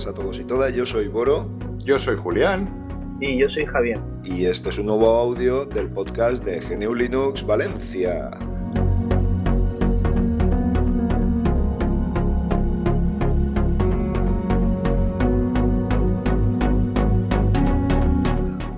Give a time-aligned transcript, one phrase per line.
[0.00, 0.74] Buenas a todos y todas.
[0.74, 1.46] Yo soy Boro.
[1.84, 3.18] Yo soy Julián.
[3.20, 4.00] Y yo soy Javier.
[4.24, 8.30] Y este es un nuevo audio del podcast de GNU Linux Valencia.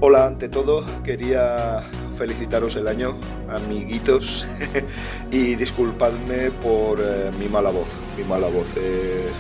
[0.01, 1.85] Hola, ante todo quería
[2.17, 3.17] felicitaros el año,
[3.49, 4.47] amiguitos,
[5.31, 9.31] y disculpadme por eh, mi mala voz, mi mala voz, eh,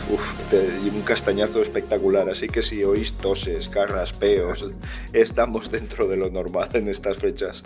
[0.84, 4.66] y un castañazo espectacular, así que si oís toses, carraspeos,
[5.12, 7.62] estamos dentro de lo normal en estas fechas.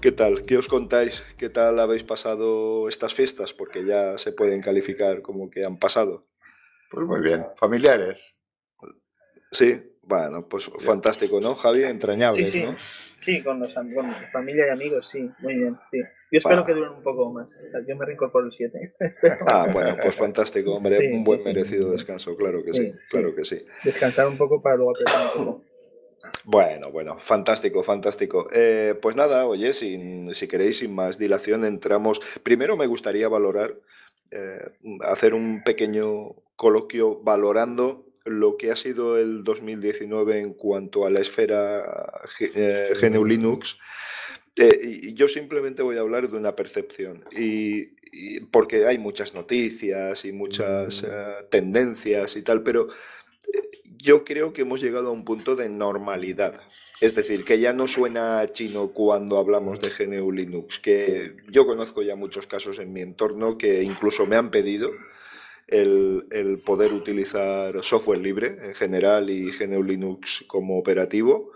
[0.00, 0.44] ¿Qué tal?
[0.44, 1.24] ¿Qué os contáis?
[1.38, 3.54] ¿Qué tal habéis pasado estas fiestas?
[3.54, 6.26] Porque ya se pueden calificar como que han pasado.
[6.90, 8.36] Pues muy bien, familiares.
[9.50, 11.84] Sí, bueno, pues fantástico, ¿no, Javi?
[11.84, 12.66] Entrañables, sí, sí.
[12.66, 12.76] ¿no?
[13.24, 15.98] Sí, con los con familia y amigos, sí, muy bien, sí.
[16.30, 17.66] Yo espero que duren un poco más.
[17.88, 18.94] Yo me reincorporo el 7.
[19.46, 21.10] ah, bueno, pues fantástico, hombre.
[21.12, 23.64] un buen merecido descanso, claro que sí, claro que sí.
[23.82, 25.62] Descansar un poco para luego apretar un poco.
[26.44, 28.48] Bueno, bueno, fantástico, fantástico.
[28.52, 32.20] Eh, pues nada, oye, sin, si queréis, sin más dilación, entramos.
[32.42, 33.74] Primero me gustaría valorar,
[34.30, 41.10] eh, hacer un pequeño coloquio valorando lo que ha sido el 2019 en cuanto a
[41.10, 43.78] la esfera eh, GNU Linux.
[44.56, 47.86] Eh, yo simplemente voy a hablar de una percepción, y,
[48.52, 51.06] porque hay muchas noticias y muchas mm.
[51.06, 52.88] eh, tendencias y tal, pero
[53.98, 56.60] yo creo que hemos llegado a un punto de normalidad.
[57.00, 62.02] Es decir, que ya no suena chino cuando hablamos de GNU Linux, que yo conozco
[62.02, 64.92] ya muchos casos en mi entorno que incluso me han pedido
[65.66, 71.52] el, poder utilizar software libre en general y GNU Linux como operativo.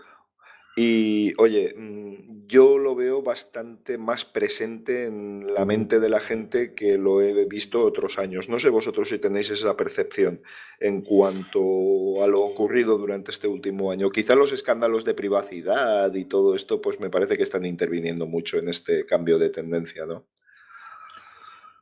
[0.75, 6.73] Y oye, mm, yo lo veo bastante más presente en la mente de la gente
[6.73, 8.47] que lo he visto otros años.
[8.47, 10.41] No sé vosotros si tenéis esa percepción
[10.79, 14.09] en cuanto a lo ocurrido durante este último año.
[14.09, 18.57] Quizá los escándalos de privacidad y todo esto, pues me parece que están interviniendo mucho
[18.57, 20.25] en este cambio de tendencia, ¿no?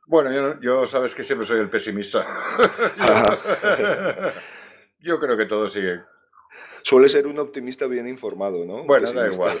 [0.08, 2.26] Bueno, yo, sabes que siempre soy el pesimista.
[5.00, 6.00] yo, creo que todo sigue.
[6.82, 8.84] Suele ser un optimista bien informado, ¿no?
[8.84, 9.58] Bueno, da igual.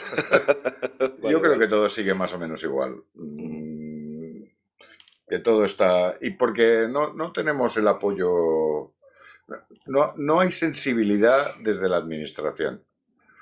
[1.22, 2.96] yo creo que todo sigue más o menos igual.
[3.12, 4.44] Mm,
[5.28, 6.16] que todo está.
[6.22, 8.94] Y porque no, no tenemos el apoyo.
[9.84, 12.82] No, no hay sensibilidad desde la administración.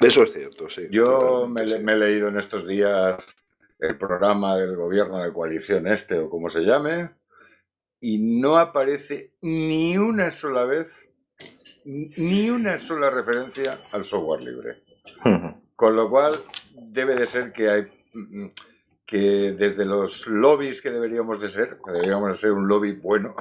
[0.01, 0.89] Eso es cierto, sí.
[0.91, 3.46] Yo me, me, he leído en estos días
[3.79, 7.11] el programa del gobierno de coalición este o como se llame,
[8.01, 10.89] y no aparece ni una sola vez,
[11.85, 14.83] ni una sola referencia al software libre.
[15.77, 16.41] Con lo cual
[16.75, 17.87] debe de ser que hay
[19.07, 23.37] que desde los lobbies que deberíamos de ser, deberíamos de ser un lobby bueno,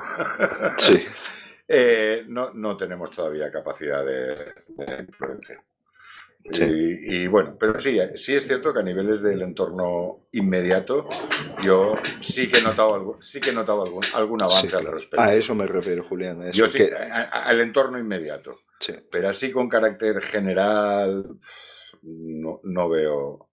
[1.67, 5.63] eh, no, no, tenemos todavía capacidad de, de influencia.
[6.47, 11.07] Y, bueno, pero sí, sí es cierto que a niveles del entorno inmediato
[11.63, 15.21] yo sí que he notado, algo, sí que he notado algún, algún avance al respecto.
[15.21, 16.51] A eso me refiero, Julián.
[16.51, 16.83] yo sí,
[17.31, 18.59] al entorno inmediato.
[18.79, 18.93] Sí.
[19.09, 21.39] Pero así con carácter general
[22.03, 23.49] no, no veo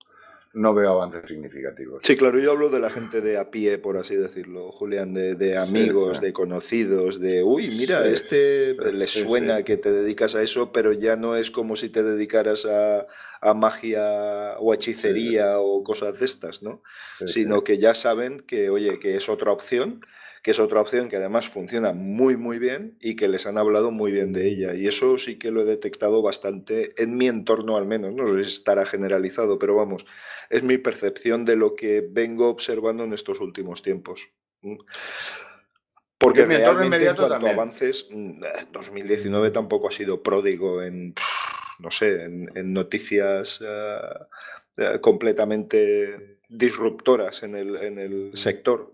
[0.54, 2.02] no veo avances significativos.
[2.04, 5.56] Sí, claro, yo hablo de la gente de a pie, por así decirlo, Julián, de,
[5.56, 10.92] amigos, de conocidos, de, uy, mira, este le suena que te dedicas a eso, pero
[10.92, 13.06] ya no es como si te dedicaras a,
[13.40, 16.82] a magia o hechicería o cosas de estas, ¿no?
[17.24, 20.04] Sino que ya saben que, oye, que es otra opción
[20.42, 23.92] que es otra opción que además funciona muy, muy bien y que les han hablado
[23.92, 24.74] muy bien de ella.
[24.74, 28.44] Y eso sí que lo he detectado bastante en mi entorno al menos, no sé
[28.44, 30.04] si estará generalizado, pero vamos,
[30.50, 34.30] es mi percepción de lo que vengo observando en estos últimos tiempos.
[36.18, 38.08] Porque mi entorno inmediato en cuanto a avances,
[38.72, 41.14] 2019 mm, tampoco ha sido pródigo en,
[41.78, 43.98] no sé, en, noticias eh,
[44.78, 48.92] eh, completamente disruptoras en el, en el sector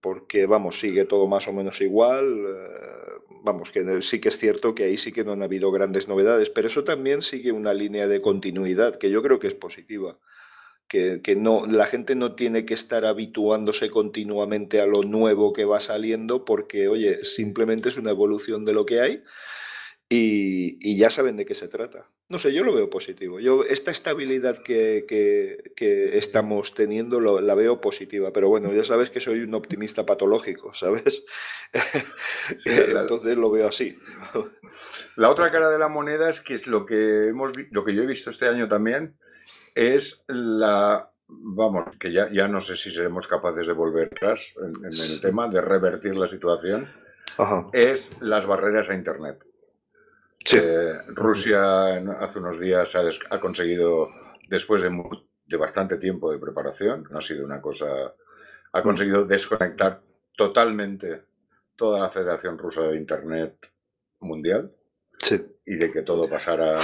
[0.00, 2.44] porque vamos, sigue todo más o menos igual.
[2.46, 6.08] Eh, vamos, que sí que es cierto que ahí sí que no han habido grandes
[6.08, 10.18] novedades, pero eso también sigue una línea de continuidad que yo creo que es positiva.
[10.88, 15.66] Que, que no, la gente no tiene que estar habituándose continuamente a lo nuevo que
[15.66, 19.22] va saliendo porque, oye, simplemente es una evolución de lo que hay
[20.10, 22.06] y, ya saben de qué se trata.
[22.30, 23.40] No sé, yo lo veo positivo.
[23.40, 25.72] Yo esta estabilidad que,
[26.14, 31.24] estamos teniendo la veo positiva, pero bueno, ya sabes que soy un optimista patológico, ¿sabes?
[32.64, 33.98] Entonces lo veo así.
[35.16, 38.02] La otra cara de la moneda es que es lo que hemos lo que yo
[38.02, 39.16] he visto este año también
[39.74, 44.84] es la vamos, que ya, ya no sé si seremos capaces de volver atrás en
[44.84, 46.88] el tema de revertir la situación
[47.72, 49.44] es las barreras a Internet.
[50.52, 52.94] Eh, Rusia hace unos días
[53.30, 54.08] ha, conseguido,
[54.48, 54.90] después de,
[55.46, 57.86] de, bastante tiempo de preparación, no ha sido una cosa,
[58.72, 60.00] ha conseguido desconectar
[60.36, 61.22] totalmente
[61.76, 63.56] toda la Federación Rusa de Internet
[64.20, 64.72] mundial.
[65.66, 66.80] Y de que todo pasara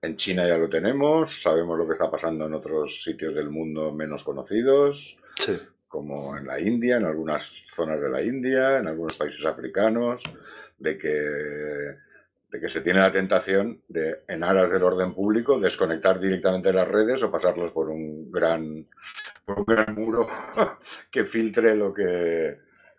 [0.00, 3.92] en China ya lo tenemos, sabemos lo que está pasando en otros sitios del mundo
[3.92, 5.18] menos conocidos,
[5.88, 10.22] como en la India, en algunas zonas de la India, en algunos países africanos,
[10.78, 11.96] de que
[12.54, 16.86] de que se tiene la tentación de, en aras del orden público, desconectar directamente las
[16.86, 18.86] redes o pasarlas por un gran,
[19.44, 20.28] por un gran muro
[21.10, 22.58] que filtre lo que,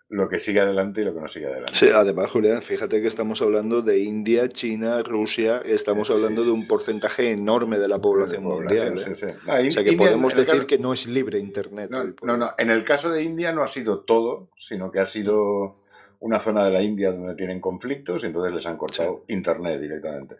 [0.09, 1.71] lo que sigue adelante y lo que no sigue adelante.
[1.73, 6.67] Sí, además, Julián, fíjate que estamos hablando de India, China, Rusia, estamos hablando de un
[6.67, 8.99] porcentaje enorme de la población, mundial.
[8.99, 9.69] ¿eh?
[9.69, 11.89] o sea que podemos decir que no es libre Internet.
[11.91, 15.84] no, no, en el caso de India no ha sido todo, sino que ha sido
[16.19, 20.37] una zona de la India donde tienen conflictos y entonces les han cortado internet directamente.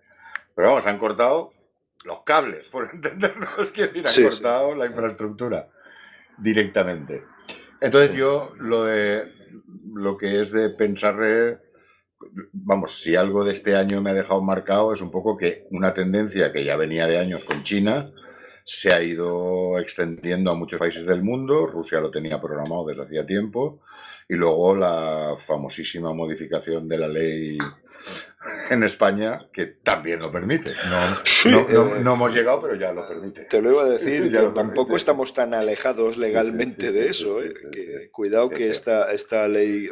[0.55, 1.53] Pero vamos, han cortado
[2.03, 5.67] los cables, por entendernos, que decir, han cortado la infraestructura
[6.37, 7.23] directamente.
[7.81, 9.31] Entonces yo lo de
[9.93, 11.61] lo que es de pensar,
[12.51, 15.93] vamos, si algo de este año me ha dejado marcado es un poco que una
[15.93, 18.11] tendencia que ya venía de años con China
[18.65, 21.67] se ha ido extendiendo a muchos países del mundo.
[21.67, 23.81] Rusia lo tenía programado desde hacía tiempo
[24.27, 27.57] y luego la famosísima modificación de la ley
[28.69, 30.73] en España que también lo permite.
[30.89, 31.09] No,
[31.51, 33.45] no, eh, hemos llegado, pero ya lo permite.
[33.45, 37.41] Te lo iba a decir, tampoco estamos tan alejados legalmente de eso.
[37.43, 39.89] Eh, cuidado que esta, esta ley,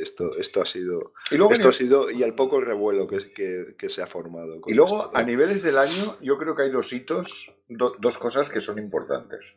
[0.00, 1.12] esto, esto ha sido,
[1.50, 4.60] esto ha sido y al poco revuelo que, que, se ha formado.
[4.66, 8.60] y luego, a niveles del año, yo creo que hay dos hitos, dos cosas que
[8.60, 9.56] son importantes.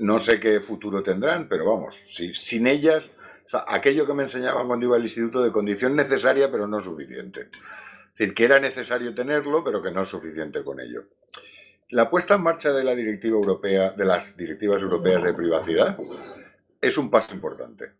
[0.00, 3.12] No sé qué futuro tendrán, pero vamos, si, sin ellas,
[3.66, 7.42] aquello que me enseñaban cuando iba al instituto de condición necesaria, pero no suficiente.
[7.42, 11.04] Es decir, que era necesario tenerlo, pero que no es suficiente con ello.
[11.90, 15.98] La puesta en marcha de la directiva europea, de las directivas europeas de privacidad,
[16.80, 17.92] es un paso importante.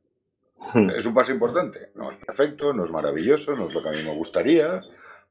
[0.72, 0.90] Hmm.
[0.90, 1.90] Es un paso importante.
[1.96, 4.80] No es perfecto, no es maravilloso, no es lo que a mí me gustaría,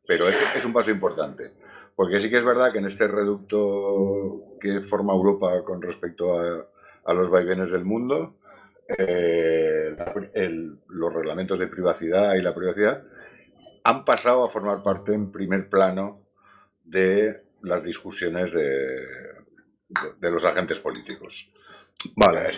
[0.05, 1.51] pero es, es un paso importante.
[1.99, 7.13] Porque sí que es verdad que en este reducto que forma Europa con respecto a,
[7.13, 8.37] los vaivenes del mundo,
[8.87, 9.93] eh,
[10.87, 13.03] los reglamentos de privacidad y la privacidad
[13.83, 16.21] han pasado a formar parte en primer plano
[16.85, 19.01] de las discusiones de,
[20.21, 21.51] los agentes políticos.
[22.15, 22.51] Vale,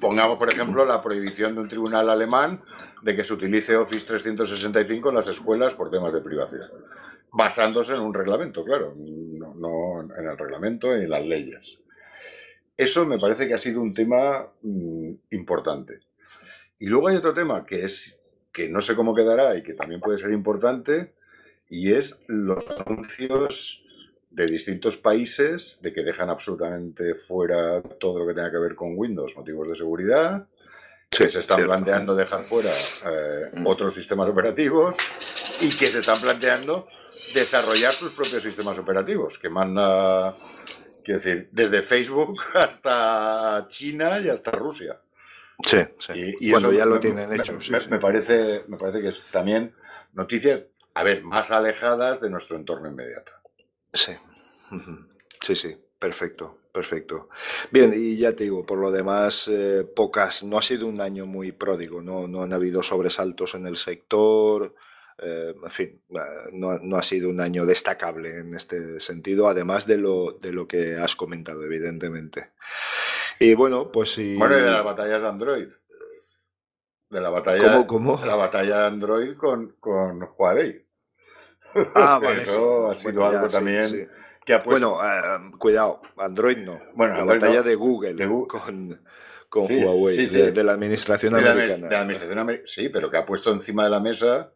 [0.00, 2.62] pongamos por ejemplo la prohibición de un tribunal alemán
[3.02, 6.70] de que se utilice Office 365 en las escuelas por temas de privacidad
[7.32, 11.80] basándose en un reglamento, claro, no, en el reglamento en las leyes.
[12.76, 16.00] Eso me parece que ha sido un tema mm, importante.
[16.78, 18.20] Y luego hay otro tema que es
[18.52, 21.12] que no sé cómo quedará y que también puede ser importante,
[21.68, 23.84] y es los anuncios
[24.30, 28.96] de distintos países de que dejan absolutamente fuera todo lo que tenga que ver con
[28.96, 30.46] Windows, motivos de seguridad,
[31.10, 34.96] que se están planteando dejar fuera eh, otros sistemas operativos
[35.60, 36.86] y que se están planteando
[37.34, 40.36] desarrollar sus propios sistemas operativos, que manda,
[41.04, 45.00] quiero decir, desde Facebook hasta China y hasta Rusia.
[45.64, 46.36] Sí, sí.
[46.40, 47.58] Y, eso ya lo tienen hecho.
[47.90, 49.72] Me, parece, me parece que es también
[50.12, 53.32] noticias, a ver, más alejadas de nuestro entorno inmediato.
[53.92, 54.12] Sí.
[55.40, 55.76] Sí, sí.
[55.98, 57.28] Perfecto, perfecto.
[57.72, 61.26] Bien, y ya te digo, por lo demás, eh, pocas, no ha sido un año
[61.26, 62.28] muy pródigo, ¿no?
[62.28, 64.76] no han habido sobresaltos en el sector,
[65.20, 66.00] eh, en fin,
[66.52, 70.96] no, ha sido un año destacable en este sentido, además de lo, de lo que
[70.96, 72.50] has comentado, evidentemente.
[73.40, 74.36] Y bueno, pues sí.
[74.36, 75.68] Bueno, y de las batallas de Android.
[77.10, 80.86] De la batalla, ¿Cómo, La batalla de Android con, con Huawei.
[81.94, 82.42] Ah, vale.
[82.42, 84.08] Eso ha sido algo también.
[84.44, 84.90] Que ha puesto...
[84.90, 86.80] Bueno, eh, cuidado, Android no.
[86.94, 89.00] Bueno, la batalla de Google, con,
[89.48, 91.88] con Huawei, de, la administración americana.
[91.88, 94.52] De la administración sí, pero que ha puesto encima de la mesa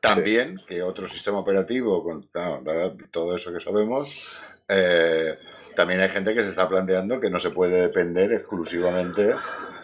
[0.00, 2.28] también que otro sistema operativo, con
[3.10, 4.38] todo eso que sabemos,
[4.68, 5.38] eh,
[5.74, 9.34] también hay gente que se está planteando que no se puede depender exclusivamente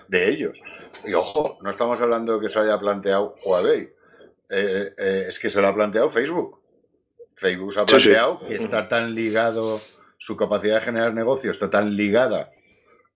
[0.08, 0.58] de ellos.
[1.04, 3.92] Y ojo, no estamos hablando de que se haya planteado Huawei,
[4.50, 6.60] eh, eh, es que se lo ha planteado Facebook.
[7.34, 9.80] Facebook se ha planteado que está tan ligado,
[10.18, 12.50] su capacidad de generar negocios está tan ligada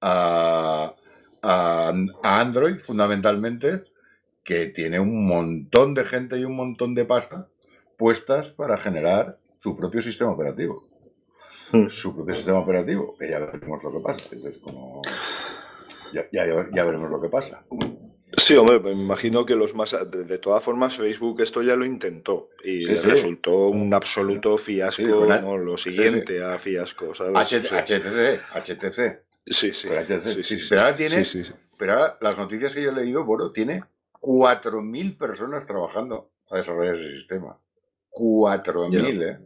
[0.01, 0.95] a,
[1.43, 3.85] a Android fundamentalmente,
[4.49, 7.49] que tiene un montón de gente y un montón de pasta
[7.99, 10.83] puestas para generar su propio sistema operativo.
[11.71, 11.91] Hmm.
[11.91, 14.37] Su propio sistema operativo, que ya veremos lo que pasa.
[16.33, 17.67] ya, veremos lo que pasa.
[18.39, 19.95] Sí, hombre, me imagino que los más.
[20.11, 25.59] De, todas formas, Facebook esto ya lo intentó y resultó un absoluto fiasco, ¿no?
[25.59, 27.35] Lo siguiente a fiasco, ¿sabes?
[27.35, 29.23] HTC, HTC.
[29.45, 29.89] Sí, sí.
[30.71, 31.23] Pero ahora tiene.
[31.77, 33.85] Pero las noticias que yo he leído, bueno, tiene
[34.21, 37.59] 4.000 personas trabajando a desarrollar ese sistema.
[38.13, 39.39] 4.000, ¿eh?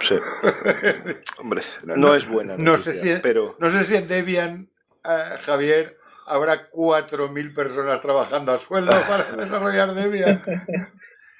[0.00, 0.16] Sí.
[1.40, 2.56] Hombre, no, es buena.
[2.56, 3.56] no sé si, pero...
[3.58, 4.68] no sé si en Debian,
[5.04, 5.96] eh, Javier,
[6.26, 10.42] habrá 4.000 personas trabajando a sueldo para desarrollar Debian.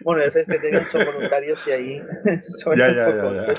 [0.00, 2.02] Bueno, ya sabes que Debian son voluntarios y ahí
[2.62, 3.54] son ya, ya, ya,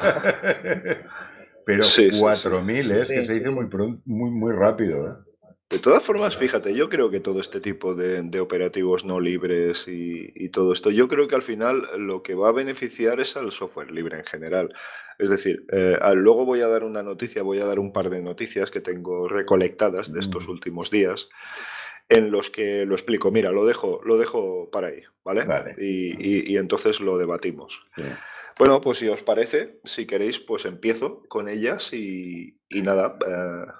[1.65, 3.67] Pero 4.000 es que se dice muy,
[4.05, 5.07] muy, muy rápido.
[5.07, 5.26] ¿eh?
[5.69, 10.47] De todas formas, fíjate, yo creo que todo este tipo de, operativos no libres y,
[10.49, 13.91] todo esto, yo creo que al final lo que va a beneficiar es al software
[13.91, 14.73] libre en general.
[15.19, 18.21] Es decir, eh, luego voy a dar una noticia, voy a dar un par de
[18.21, 20.51] noticias que tengo recolectadas de estos mm.
[20.51, 21.27] últimos días
[22.07, 23.31] en los que lo explico.
[23.31, 25.45] Mira, lo dejo, lo dejo para ahí, ¿vale?
[25.77, 27.85] Y, entonces lo debatimos.
[28.57, 33.17] Bueno, pues si os parece, si queréis, pues empiezo con ellas y, nada.
[33.27, 33.71] Eh,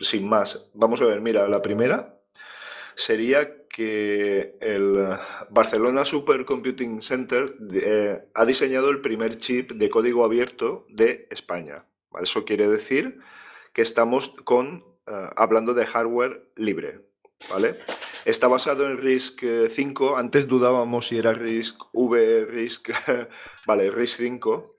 [0.00, 2.20] sin más, vamos a ver, mira, la primera
[2.96, 5.16] sería que el
[5.50, 11.86] Barcelona Supercomputing Center eh, ha diseñado el primer chip de código abierto de España.
[12.20, 13.20] Eso quiere decir
[13.72, 17.00] que estamos con, eh, hablando de hardware libre.
[17.48, 17.78] ¿vale?
[18.24, 20.16] Está basado en RISC 5.
[20.16, 22.90] Antes dudábamos si era RISC V, RISC,
[23.66, 24.76] vale, RISC 5.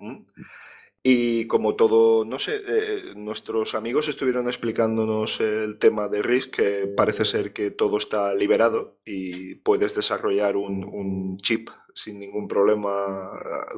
[1.03, 6.87] Y como todo, no sé, eh, nuestros amigos estuvieron explicándonos el tema de RISC, que
[6.95, 13.31] parece ser que todo está liberado y puedes desarrollar un, chip sin ningún problema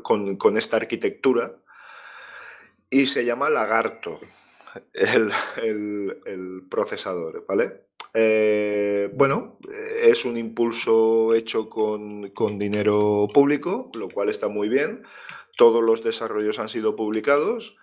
[0.03, 1.55] con, esta arquitectura.
[2.89, 4.19] Y se llama Lagarto,
[4.93, 5.31] el,
[6.69, 7.85] procesador, ¿vale?
[8.13, 9.57] Eh, bueno,
[10.01, 15.03] es un impulso hecho con, con dinero público, lo cual está muy bien
[15.57, 17.77] todos los desarrollos han sido publicados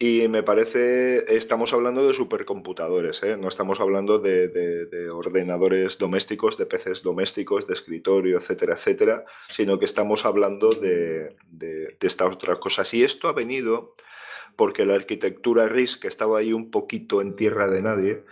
[0.00, 3.36] y me parece, estamos hablando de supercomputadores, ¿eh?
[3.36, 9.86] no estamos hablando de, ordenadores domésticos, de PCs domésticos, de escritorio, etcétera, etcétera, sino que
[9.86, 12.94] estamos hablando de, de estas otras cosas.
[12.94, 13.94] Y esto ha venido
[14.54, 18.24] porque la arquitectura RISC, estaba ahí un poquito en tierra de nadie,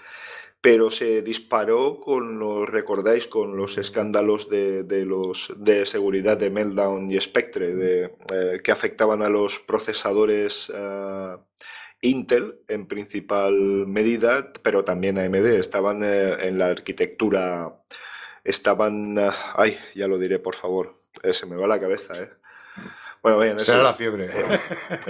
[0.66, 7.08] pero se disparó con los, recordáis, con los escándalos de, los, de seguridad de Meltdown
[7.08, 11.36] y Spectre de, eh, que afectaban a los procesadores eh,
[12.00, 13.54] Intel en principal
[13.86, 15.46] medida, pero también AMD.
[15.46, 17.72] Estaban eh, en la arquitectura,
[18.42, 19.16] estaban,
[19.54, 22.30] ay, ya lo diré por favor, se me va la cabeza, ¿eh?
[23.22, 24.30] Bueno, bien, será la fiebre.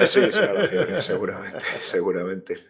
[0.07, 2.67] sí, será la fiebre, seguramente, seguramente.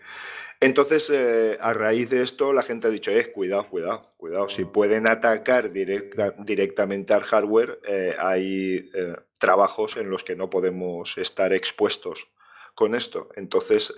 [0.60, 4.48] Entonces, eh, a raíz de esto, la gente ha dicho, eh, cuidado, cuidado, cuidado.
[4.48, 11.18] Si pueden atacar directamente al hardware, eh, hay eh, trabajos en los que no podemos
[11.18, 12.28] estar expuestos
[12.74, 13.28] con esto.
[13.36, 13.94] Entonces,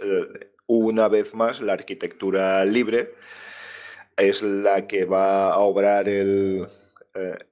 [0.67, 3.15] una vez más, la arquitectura libre
[4.17, 6.69] es la que va a obrar el,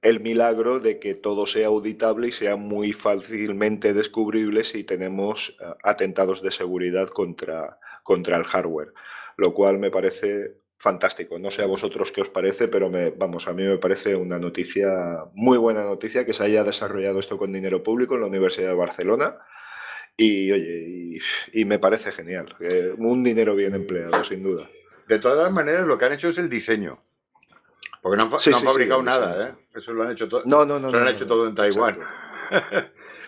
[0.01, 6.41] el milagro de que todo sea auditable y sea muy fácilmente descubrible si tenemos atentados
[6.41, 8.93] de seguridad contra, contra el hardware,
[9.35, 11.37] lo cual me parece fantástico.
[11.39, 14.39] No sé a vosotros qué os parece, pero me, vamos, a mí me parece una
[14.39, 18.69] noticia, muy buena noticia que se haya desarrollado esto con dinero público en la Universidad
[18.69, 19.39] de Barcelona.
[20.15, 21.19] Y oye,
[21.51, 22.55] y, me parece genial.
[22.97, 24.69] un dinero bien empleado, sin duda.
[25.09, 27.03] De todas maneras, lo que han hecho es el diseño.
[28.01, 29.53] Porque no han, fabricado nada, ¿eh?
[29.75, 30.43] Eso lo han hecho todo.
[30.45, 30.89] No, no, no.
[30.89, 31.99] lo han hecho todo en Taiwán.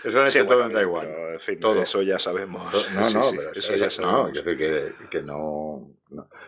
[0.03, 1.07] Eso han hecho todo en Taiwán.
[1.33, 1.81] en fin, todo.
[1.81, 2.91] Eso ya sabemos.
[2.93, 4.33] No, no, pero eso, ya sabemos.
[4.33, 5.91] No, que, que, no,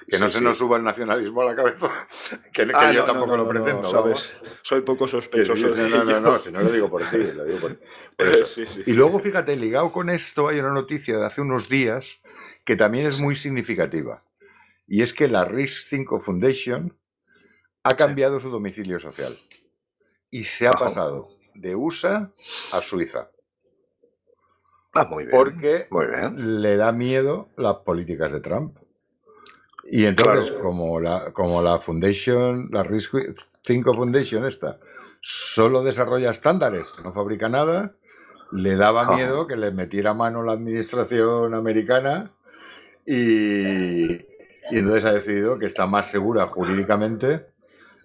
[0.08, 2.08] que no se nos suba el nacionalismo a la cabeza.
[2.54, 3.90] que, ah, yo tampoco lo pretendo.
[3.90, 4.42] ¿sabes?
[4.62, 5.68] Soy poco sospechoso.
[5.70, 7.78] no, no, no, si no lo digo por ti, lo digo por,
[8.18, 8.62] eso.
[8.86, 12.22] Y luego, fíjate, ligado con esto, hay una noticia de hace unos días
[12.66, 14.24] que también es muy significativa.
[14.88, 16.98] Y es que la RISC 5 Foundation
[17.84, 19.38] ha cambiado su domicilio social
[20.30, 22.32] y se ha pasado de USA
[22.72, 23.30] a Suiza.
[24.94, 25.32] Ah, muy bien.
[25.32, 25.88] Porque
[26.36, 28.78] le da miedo las políticas de Trump.
[29.90, 33.14] Y entonces, como, la, como la Foundation, la RISC
[33.64, 34.80] 5 Foundation esta,
[35.22, 37.96] solo desarrolla estándares, no fabrica nada,
[38.52, 42.32] le daba miedo que le metiera mano la administración americana
[43.06, 44.28] y, y
[44.72, 47.51] entonces ha decidido que está más segura jurídicamente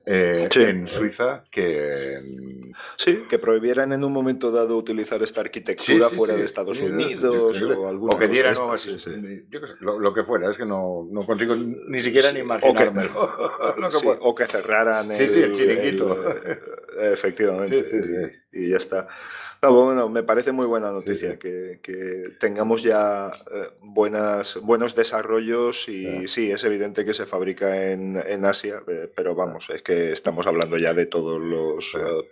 [0.09, 0.63] eh, Sí.
[0.63, 6.11] en Suiza que en, Sí, que prohibieran en un momento dado utilizar esta arquitectura Sí,
[6.11, 8.55] sí, fuera de Estados Yo- yo- Unidos yo o alguna o que dieran
[9.81, 12.85] lo, lo que fuera, es que no, no consigo ni siquiera ni o que-.
[13.81, 14.21] Lo que Sí, fuera.
[14.23, 16.31] o que cerraran Sí, sí, el chiringuito.
[16.31, 17.83] el- efectivamente.
[17.85, 17.97] Sí.
[18.53, 19.09] Y, y ya está.
[19.63, 21.39] No, bueno, me parece muy buena noticia sí.
[21.39, 26.29] Que, que tengamos ya eh, buenas, buenos desarrollos y Sí.
[26.29, 26.51] sí.
[26.51, 30.77] es evidente que se fabrica en, en Asia, eh, pero vamos, es que estamos hablando
[30.79, 31.95] ya de todos los...
[31.95, 32.31] Eh,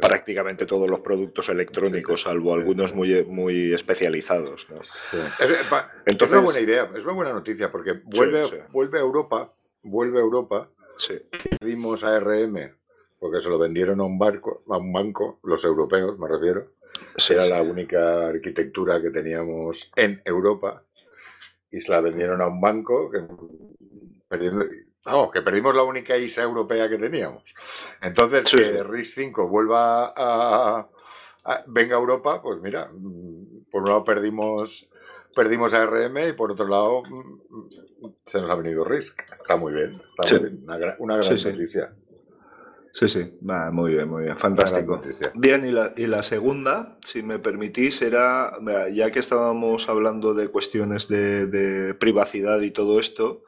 [0.00, 4.68] prácticamente todos los productos electrónicos, salvo algunos muy, muy especializados.
[4.70, 4.76] ¿no?
[4.84, 5.16] Sí.
[5.40, 8.54] Es, es pa- es Entonces- una buena idea, es una buena noticia, porque vuelve, sí.
[8.70, 9.50] vuelve a Europa,
[9.82, 11.14] vuelve a Europa, Sí,
[11.58, 12.70] perdimos ARM,
[13.20, 16.72] porque se lo vendieron a un barco, a un banco, los europeos me refiero,
[17.16, 17.50] sí, era sí.
[17.50, 20.82] la única arquitectura que teníamos en Europa,
[21.70, 23.20] y se la vendieron a un banco que
[24.26, 24.64] perdiendo,
[25.04, 27.44] vamos, que perdimos la única ISA europea que teníamos.
[28.02, 28.82] Entonces, Sí, que.
[28.82, 30.88] RIS 5 vuelva a,
[31.44, 34.88] a- venga a Europa, pues mira, mm, por un lado perdimos
[35.32, 39.20] perdimos ARM y por otro lado mm, se nos ha venido RISC.
[39.40, 40.34] Está muy bien, está Sí.
[40.40, 40.64] muy bien.
[40.64, 41.52] Una, gra- una gran sí.
[41.52, 41.94] noticia.
[42.92, 45.00] Sí, sí, va, muy bien, muy bien, fantástico.
[45.34, 48.52] Bien, y la, y la segunda, si me permitís, era,
[48.92, 53.44] ya que estábamos hablando de cuestiones de, de privacidad y todo esto,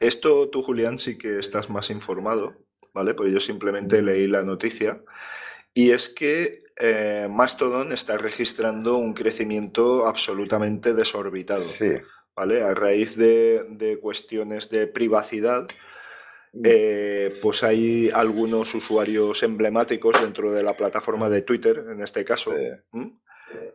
[0.00, 2.56] esto tú, Julián, sí que estás más informado,
[2.92, 3.14] ¿vale?
[3.14, 5.00] Porque yo simplemente leí la noticia,
[5.72, 11.92] y es que eh, Mastodon está registrando un crecimiento absolutamente desorbitado, Sí.
[12.34, 12.62] ¿vale?
[12.62, 15.68] A raíz de, de cuestiones de privacidad.
[16.64, 22.52] Eh, pues hay algunos usuarios emblemáticos dentro de la plataforma de Twitter, en este caso,
[22.52, 22.66] Sí.
[22.92, 23.12] ¿m?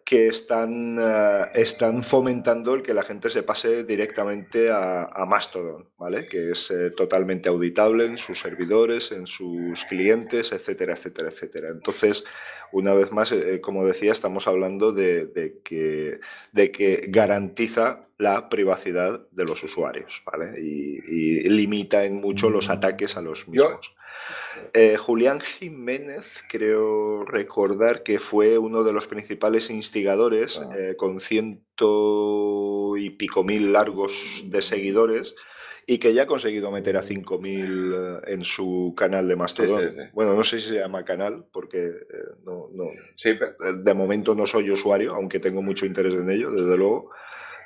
[0.08, 5.90] Que están, eh, están fomentando el que la gente se pase directamente a, a Mastodon,
[5.98, 6.30] ¿vale?
[6.30, 11.68] Que es eh, totalmente auditable en sus servidores, en sus clientes, etcétera, etcétera, etcétera.
[11.72, 12.24] Entonces,
[12.72, 16.22] una vez más, eh, como decía, estamos hablando de, de que,
[16.54, 20.62] de que garantiza la privacidad de los usuarios, ¿vale?
[20.62, 23.94] Y, y limita en mucho los ataques a los mismos.
[24.74, 30.70] Eh, Julián Jiménez, creo recordar que fue uno de los principales instigadores, Ah.
[30.78, 35.36] eh, con ciento y pico mil largos de seguidores,
[35.86, 39.90] y que ya ha conseguido meter a 5.000 eh, en su canal de Mastodon.
[39.90, 40.02] sí, sí.
[40.14, 41.94] Bueno, no sé si se llama canal, porque eh,
[42.44, 46.52] no, no- Sí, pe- de momento no soy usuario, aunque tengo mucho interés en ello,
[46.52, 47.12] desde luego,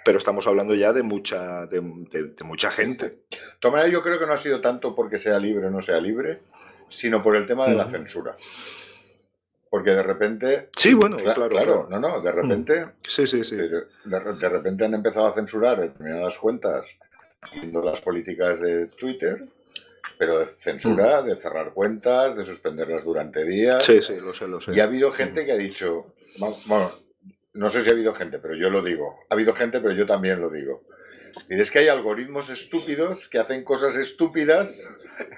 [0.06, 3.20] pero estamos hablando ya de mucha, de, de- de mucha gente.
[3.64, 6.40] Maneras, yo creo que no ha sido tanto porque sea libre o no sea libre,
[6.90, 8.36] sino por el tema de la censura.
[9.70, 10.70] Porque de repente.
[10.76, 11.88] Sí, bueno, Cla- claro, claro.
[11.90, 12.88] no, no, de repente.
[13.08, 13.56] Sí, sí, sí.
[13.56, 13.70] De,
[14.06, 16.88] de repente han empezado a censurar determinadas cuentas,
[17.50, 19.46] siguiendo las políticas de Twitter,
[20.18, 23.86] pero de censura, de cerrar cuentas, de suspenderlas durante días.
[23.86, 24.74] Sí, sí, lo sé, lo sé.
[24.76, 26.08] Y ha habido gente que ha dicho,
[26.44, 26.92] va- bueno,
[27.54, 29.20] no sé si ha habido gente, pero yo lo digo.
[29.30, 30.84] Ha habido gente, pero yo también lo digo.
[31.50, 34.90] Y es que hay algoritmos estúpidos que hacen cosas estúpidas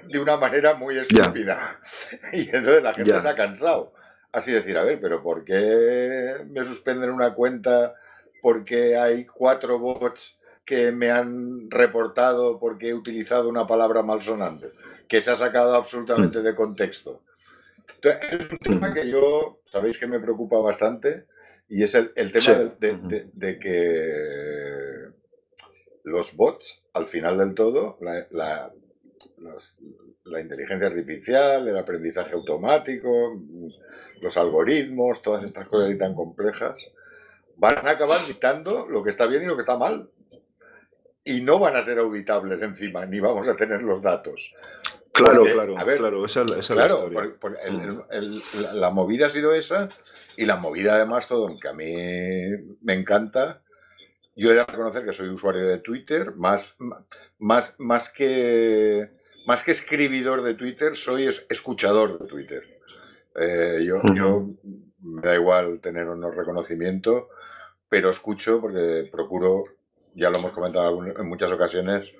[0.08, 1.80] de una manera muy estúpida.
[2.32, 3.20] Y entonces la gente Ya.
[3.20, 3.92] se ha cansado.
[4.32, 7.94] Así decir, a ver, pero ¿por qué me suspenden una cuenta
[8.42, 14.68] porque hay cuatro bots que me han reportado porque he utilizado una palabra malsonante?
[15.08, 17.22] Que se ha sacado absolutamente de contexto.
[17.96, 21.26] Entonces, es un tema que yo, sabéis que me preocupa bastante,
[21.76, 22.44] y es el, el tema
[22.80, 23.00] Sí.
[23.32, 25.08] de, que
[26.04, 28.72] los bots, al final del todo, la, la-
[29.38, 29.78] los-
[30.24, 33.40] la inteligencia artificial, el aprendizaje automático,
[34.20, 36.78] los algoritmos, todas estas cosas ahí tan complejas,
[37.56, 40.08] van a acabar dictando lo que está bien y lo que está mal.
[41.24, 44.52] Y no van a ser auditables encima, ni vamos a tener los datos.
[45.14, 47.20] Claro, Porque, claro, a ver, claro, esa, esa es la historia.
[47.20, 49.88] por- por el- el- el- la- movida ha sido esa
[50.36, 51.94] y la movida de Mastodon, que a mí
[52.82, 53.62] me encanta.
[54.34, 56.76] Yo he de reconocer que soy usuario de Twitter, más,
[57.38, 59.06] más, más, que,
[59.46, 62.62] más que escribidor de Twitter, soy es- escuchador de Twitter.
[63.36, 64.48] Eh, yo, yo
[65.00, 67.28] me da igual tener o no reconocimiento,
[67.88, 69.62] pero escucho porque procuro,
[70.16, 72.12] ya lo hemos comentado en muchas ocasiones,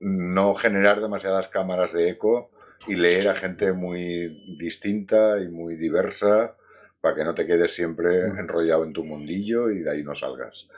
[0.00, 2.50] no generar demasiadas cámaras de eco
[2.86, 4.28] y leer a gente muy
[4.58, 6.56] distinta y muy diversa
[7.00, 8.38] para que no te quedes siempre Mm.
[8.38, 10.68] enrollado en tu mundillo y de ahí no salgas.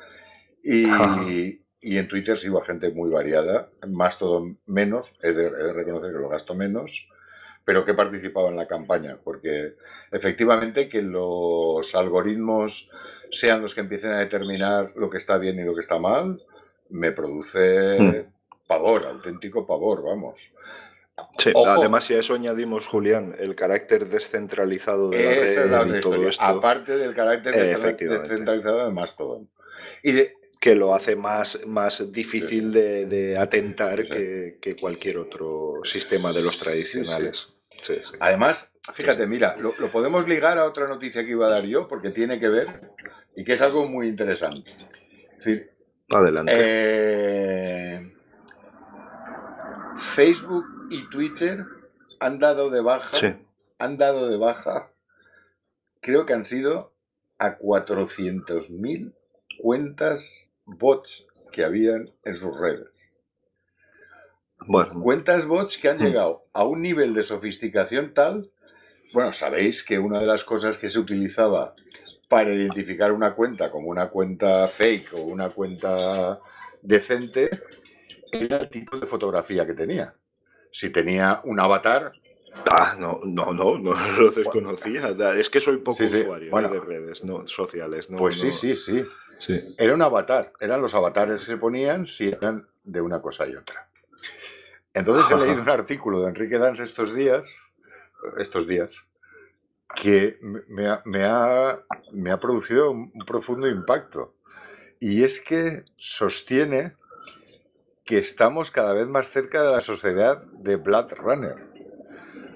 [0.63, 0.85] Y,
[1.81, 5.73] y en Twitter sigo a gente muy variada, más todo menos, he de, he de
[5.73, 7.09] reconocer que lo gasto menos,
[7.65, 9.75] pero que he participado en la campaña, porque
[10.11, 12.91] efectivamente que los algoritmos
[13.31, 16.43] sean los que empiecen a determinar lo que está bien y lo que está mal,
[16.91, 18.38] me produce Mm.
[18.69, 20.37] Pavor, auténtico pavor, vamos.
[21.39, 21.67] Sí, Ojo.
[21.69, 26.29] además si a eso añadimos, Julián, el carácter descentralizado de la Esa la y todo
[26.29, 29.49] esto, Aparte del carácter descentralizado de Mastodon.
[30.05, 34.09] Y de, que lo hace más, más difícil de, de atentar Sí.
[34.09, 37.49] que, que cualquier otro sistema de los tradicionales.
[37.81, 38.13] Sí, sí.
[38.21, 41.89] Además, fíjate, mira, lo, lo podemos ligar a otra noticia que iba a dar yo,
[41.89, 42.91] porque tiene que ver
[43.37, 44.71] y que es algo muy interesante.
[45.39, 45.71] Es decir,
[46.11, 46.53] Adelante.
[46.57, 48.13] eh,
[49.99, 51.65] Facebook y Twitter
[52.21, 53.35] han dado de baja, sí.
[53.79, 54.91] han dado de baja,
[56.01, 56.93] creo que han sido
[57.39, 59.13] a 400.000
[59.59, 62.89] cuentas bots que habían en sus redes.
[64.67, 66.03] Bueno, Cuentas bots que han Mm.
[66.05, 68.51] llegado a un nivel de sofisticación tal.
[69.13, 71.73] Bueno, sabéis que una de las cosas que se utilizaba
[72.29, 76.41] para identificar una cuenta como una cuenta fake o una cuenta
[76.83, 77.49] decente
[78.33, 80.15] era el tipo de fotografía que tenía.
[80.73, 82.13] Si tenía un avatar,
[82.71, 85.09] ah, no, no, no, no lo desconocía.
[85.37, 86.21] Es que soy poco Sí, sí.
[86.23, 86.51] usuario ¿eh?
[86.51, 86.69] Bueno.
[86.69, 88.11] de redes no, sociales.
[88.11, 89.05] No, pues sí, no- sí, sí.
[89.39, 89.75] sí.
[89.79, 90.53] Era un avatar.
[90.61, 93.89] Eran los avatares que se ponían si eran de una cosa y otra.
[94.95, 97.49] Entonces he leído un artículo de Enrique Dans estos días,
[98.39, 99.09] estos días,
[99.95, 101.81] que me- ha, me ha-
[102.13, 104.35] me ha producido un profundo impacto.
[105.01, 106.95] Y es que sostiene
[108.09, 111.57] que estamos cada vez más cerca de la sociedad de Blood Runner,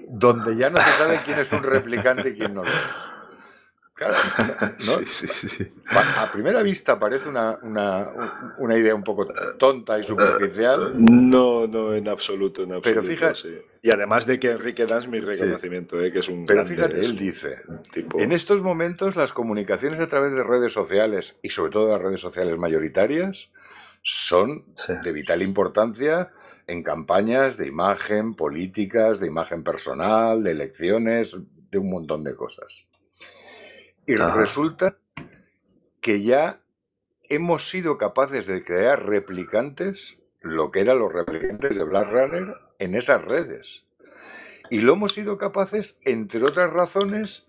[0.09, 3.11] donde ya no se sabe quién es un replicante y quién no lo es.
[3.93, 4.15] Claro,
[4.67, 4.97] ¿no?
[5.05, 5.71] Sí, sí, sí.
[5.85, 9.27] A primera vista parece una, una, una idea un poco
[9.59, 10.93] tonta y superficial.
[10.97, 13.01] No, no, en absoluto, en absoluto.
[13.01, 13.67] Pero fíjate-.
[13.83, 16.99] Y además de que Enrique das mi reconocimiento, eh, que es un Pero grande, fíjate,
[16.99, 17.61] él dice,
[17.91, 18.19] tipo...
[18.19, 22.21] en estos momentos las comunicaciones a través de redes sociales y sobre todo las redes
[22.21, 23.53] sociales mayoritarias
[24.03, 24.93] son Sí.
[25.03, 26.31] de vital importancia
[26.67, 32.85] en campañas de imagen, políticas, de imagen personal, de elecciones, de un montón de cosas.
[34.05, 34.35] Y Ajá.
[34.35, 34.97] resulta
[36.01, 36.59] que ya
[37.29, 42.95] hemos sido capaces de crear replicantes, lo que eran los replicantes de Black Runner, en
[42.95, 43.85] esas redes.
[44.69, 47.47] Y lo hemos sido capaces, entre otras razones,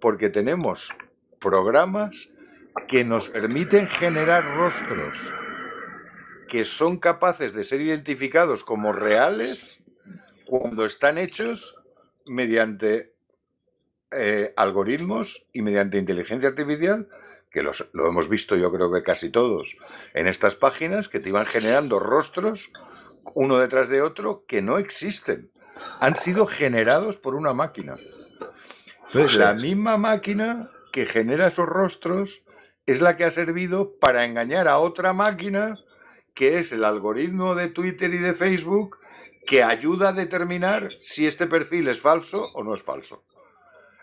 [0.00, 0.92] porque tenemos
[1.40, 2.30] programas
[2.86, 5.32] que nos permiten generar rostros
[6.48, 9.82] que son capaces de ser identificados como reales
[10.46, 11.74] cuando están hechos
[12.26, 13.12] mediante
[14.12, 17.08] eh, algoritmos y mediante inteligencia artificial,
[17.50, 19.76] que los- lo hemos visto yo creo que casi todos
[20.14, 22.70] en estas páginas, que te iban generando rostros
[23.34, 25.50] uno detrás de otro que no existen.
[26.00, 27.96] Han sido generados por una máquina.
[29.08, 32.42] Entonces, la misma máquina que genera esos rostros
[32.86, 35.76] es la que ha servido para engañar a otra máquina,
[36.36, 38.98] que es el algoritmo de Twitter y de Facebook,
[39.46, 43.24] que ayuda a determinar si este perfil es falso o no es falso.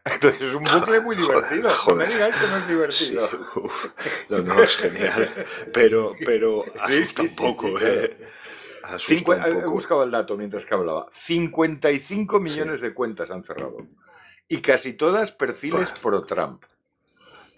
[0.06, 1.80] Entonces es un bucle muy Joder, divertido.
[1.88, 2.08] No me joder.
[2.08, 3.30] digáis que no es Sí, divertido.
[3.56, 3.88] uf.
[4.30, 5.48] no, no, es genial.
[5.74, 8.06] Pero, pero Sí, asusta sí, un sí, poco, sí, claro.
[8.06, 8.18] eh.
[8.82, 11.08] Asusta un he buscado el dato mientras que hablaba.
[11.12, 13.78] 55 millones de cuentas han cerrado.
[14.48, 16.02] Y casi todas perfiles Buah.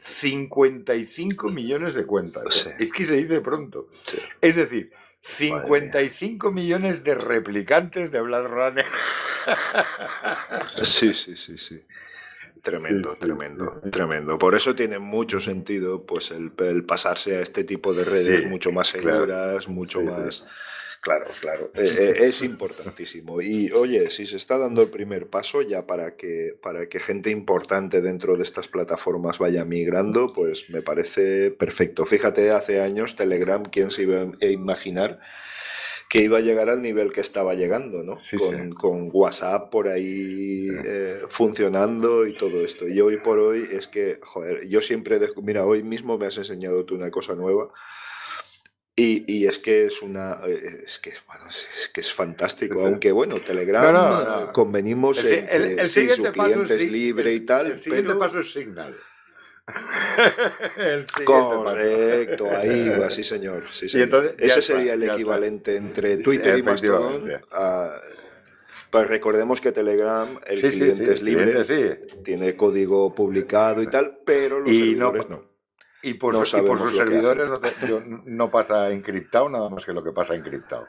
[0.05, 0.85] Pro Trump.
[0.85, 2.55] 55 millones de cuentas.
[2.55, 2.69] Sí.
[2.79, 3.89] Es que se dice pronto.
[4.05, 4.17] Sí.
[4.41, 4.91] Es decir,
[5.21, 8.85] 55 millones de replicantes de Blood Runner.
[10.83, 11.81] Sí, sí, sí, sí.
[12.61, 14.39] Tremendo, Sí, tremendo, tremendo.
[14.39, 18.71] Por eso tiene mucho sentido pues el, el pasarse a este tipo de redes mucho
[18.71, 19.19] más claro.
[19.19, 20.45] seguras, mucho más...
[21.05, 21.71] Claro, claro.
[21.75, 23.39] Eh, eh, es importantísimo.
[23.39, 27.29] Y oye, si se está dando el primer paso ya para que, para que gente
[27.29, 32.05] importante dentro de estas plataformas vaya migrando, pues me parece perfecto.
[32.05, 35.19] Fíjate, hace años Telegram, ¿quién se iba a imaginar?
[36.09, 38.15] que iba a llegar al nivel que estaba llegando, ¿no?
[38.15, 38.69] Sí, con, sí.
[38.75, 42.87] con WhatsApp por ahí eh, funcionando y todo esto.
[42.87, 46.85] Y hoy por hoy es que, joder, yo siempre, mira, hoy mismo me has enseñado
[46.85, 47.69] tú una cosa nueva.
[48.97, 53.11] Y, y es que es una eh, es que bueno, es, que es fantástico, aunque
[53.11, 54.43] bueno, Telegram No, no, no.
[54.45, 57.35] eh, convenimos El, en el- que el sí, siguiente su paso cliente es, libre el-
[57.35, 58.95] y tal, El siguiente pero paso es Signal.
[60.77, 61.63] el siguiente paso.
[61.63, 63.63] Correcto, ahí va, sí señor.
[63.71, 64.05] Sí, señor.
[64.05, 67.31] entonces Ese sería el equivalente entre Sí, Twitter y Mastodon.
[67.51, 67.99] a-
[68.91, 72.21] pues recordemos que Telegram, el Sí, cliente es libre, cliente sí.
[72.23, 75.54] tiene código publicado y tal, pero los Y servidores no.
[76.05, 77.49] Y por, No su- y por sabemos sus servidores
[78.25, 80.87] no, pasa encriptado nada más que lo que pasa encriptado.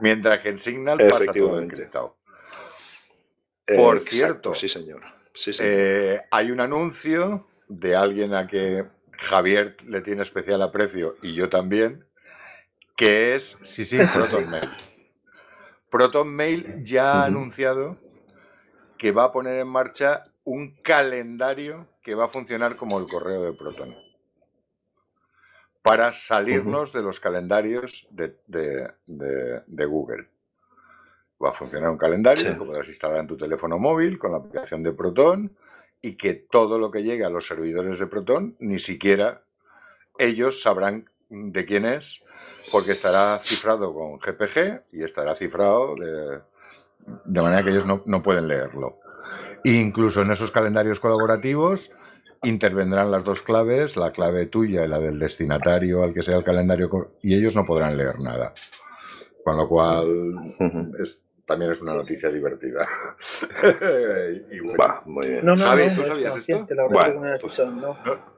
[0.00, 2.18] Mientras que en Signal pasa todo encriptado.
[3.66, 5.02] Eh, Por exacto, cierto, sí señor.
[5.32, 5.72] Sí, señor.
[5.74, 11.48] Eh, hay un anuncio de alguien a que Javier le tiene especial aprecio y yo
[11.48, 12.04] también,
[12.96, 14.68] que es sí, sí, ProtonMail.
[15.88, 17.96] Proton Mail ya ha anunciado
[18.98, 23.42] que va a poner en marcha un calendario que va a funcionar como el correo
[23.44, 24.09] de Proton
[25.82, 30.28] para salirnos de los calendarios de, Google.
[31.42, 34.82] Va a funcionar un calendario que podrás instalar en tu teléfono móvil con la aplicación
[34.82, 35.56] de Proton
[36.02, 39.42] y que todo lo que llegue a los servidores de Proton, ni siquiera
[40.18, 42.26] ellos sabrán de quién es,
[42.70, 48.48] porque estará cifrado con GPG y estará cifrado de, manera que ellos no, no pueden
[48.48, 48.98] leerlo.
[49.64, 51.92] E incluso en esos calendarios colaborativos
[52.42, 56.44] intervendrán las dos claves, la clave tuya y la del destinatario al que sea el
[56.44, 56.88] calendario,
[57.22, 58.52] y ellos no podrán leer nada.
[59.44, 60.36] Con lo cual,
[61.46, 62.86] también es una noticia divertida.
[65.06, 65.44] muy bien.
[65.44, 66.66] No, no, Javi, ¿tú sabías esto?
[66.88, 67.74] Pues, Yo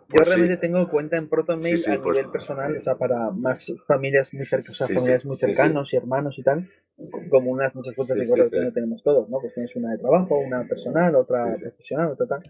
[0.09, 4.33] pues realmente tengo cuenta en ProtonMail a pues nivel personal, o sea, para más familias
[4.35, 6.69] muy cercanas, familias muy cercanos y hermanos y tal,
[7.31, 9.41] como unas muchas cuentas de correo que no tenemos todos, ¿no?
[9.41, 12.43] Pues tienes una de trabajo, una personal, otra profesional, otra tal.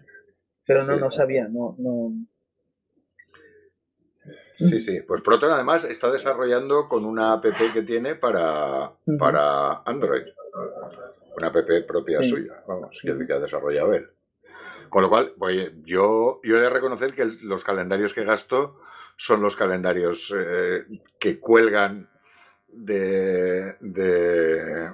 [0.67, 2.13] Pero no, no sabía, no, no.
[4.57, 5.01] Sí, sí.
[5.01, 10.27] Pues Proton además está desarrollando con una app que tiene para, para Android.
[11.37, 14.09] Una app propia suya, vamos, que, que ha desarrollado él.
[14.89, 18.79] Con lo cual, oye, yo, yo he de reconocer que los calendarios que gasto
[19.17, 20.85] son los calendarios eh,
[21.19, 22.11] que cuelgan
[22.69, 24.93] de, de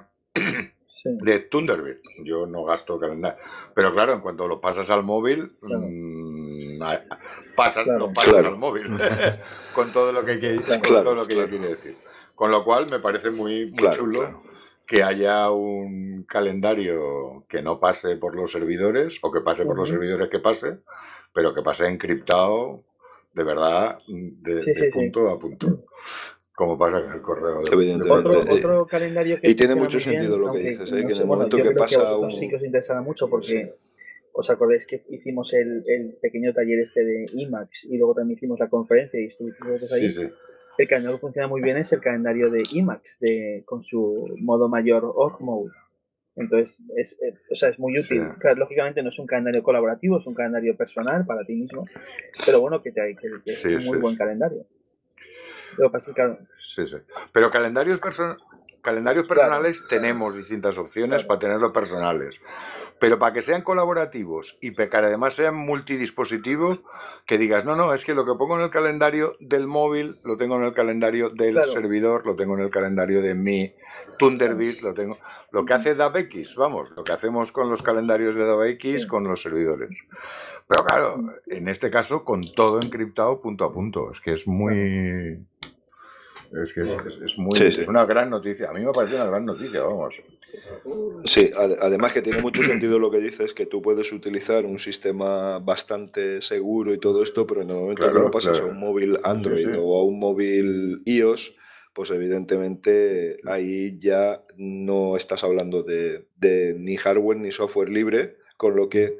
[1.03, 1.99] de Thunderbird.
[2.23, 3.39] Yo no gasto calendario.
[3.73, 6.81] Pero claro, en cuanto lo pasas al móvil, mm,
[7.55, 8.85] pasas, lo pasas al móvil.
[9.73, 10.37] con todo lo que,
[10.81, 11.97] todo lo que yo quiero decir.
[12.35, 14.43] Con lo cual me parece muy, chulo
[14.85, 19.87] que haya un calendario que no pase por los servidores o que pase por los
[19.87, 20.79] servidores que pase,
[21.31, 22.83] pero que pase encriptado
[23.33, 25.85] de verdad de, punto a punto
[26.59, 27.61] como pasa en el correo.
[27.71, 28.53] Evidentemente.
[28.53, 31.07] Otro, calendario que y tiene mucho sentido lo que dices, ¿eh?
[31.07, 32.29] que en el momento que pasa un...
[32.29, 33.75] Sí que os interesará mucho porque
[34.33, 38.59] os acordáis que hicimos el, el, pequeño taller este de IMAX y luego también hicimos
[38.59, 40.11] la conferencia y estuvisteis ahí.
[40.11, 40.29] Sí, sí.
[40.77, 44.67] El calendario que funciona muy bien es el calendario de IMAX de, con su modo
[44.67, 45.71] mayor org mode.
[46.35, 47.17] Entonces, es,
[47.49, 48.21] o sea, es muy útil.
[48.57, 51.85] lógicamente no es un calendario colaborativo, es un calendario personal para ti mismo,
[52.45, 54.65] pero bueno, que, te, que, que es un muy buen calendario.
[56.63, 56.97] Sí, sí.
[57.31, 57.99] Pero calendarios,
[58.81, 62.41] calendarios personales tenemos distintas opciones para tenerlos personales.
[62.99, 66.79] Pero para que sean colaborativos y que además sean multidispositivos,
[67.25, 70.37] que digas, no, no, es que lo que pongo en el calendario del móvil lo
[70.37, 73.73] tengo en el calendario del servidor, lo tengo en el calendario de mi
[74.17, 75.17] Thunderbird, lo tengo.
[75.51, 79.41] Lo que hace DAVX, vamos, lo que hacemos con los calendarios de DAVX con los
[79.41, 79.89] servidores.
[80.69, 84.11] Pero claro, en este caso con todo encriptado punto a punto.
[84.11, 85.43] Es que es muy...
[86.53, 87.51] Es que es, muy,
[87.87, 88.69] una gran noticia.
[88.69, 90.15] A mí me parece una gran noticia, vamos.
[91.25, 95.59] Sí, además que tiene mucho sentido lo que dices, que tú puedes utilizar un sistema
[95.59, 99.19] bastante seguro y todo esto, pero en el momento que lo pasas a un móvil
[99.23, 101.55] Android o a un móvil iOS,
[101.93, 108.89] pues evidentemente ahí ya no estás hablando de ni hardware ni software libre, con lo
[108.89, 109.19] que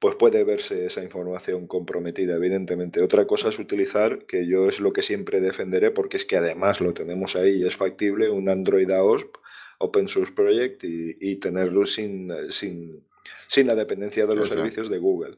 [0.00, 3.02] pues puede verse esa información comprometida, evidentemente.
[3.02, 6.80] Otra cosa es utilizar, que yo es lo que siempre defenderé, porque es que además
[6.80, 9.36] lo tenemos ahí y es factible, un Android AOSP,
[9.78, 13.04] Open Source Project, y, tenerlo sin, sin,
[13.46, 15.36] sin, la dependencia de los servicios de Google.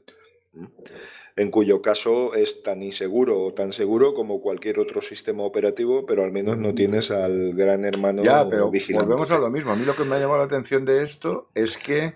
[1.35, 6.23] En cuyo caso es tan inseguro o tan seguro como cualquier otro sistema operativo, pero
[6.23, 9.73] al menos no tienes al gran hermano ya, pero Volvemos a lo mismo.
[9.73, 12.15] A mí lo que me ha llamado la atención de esto es que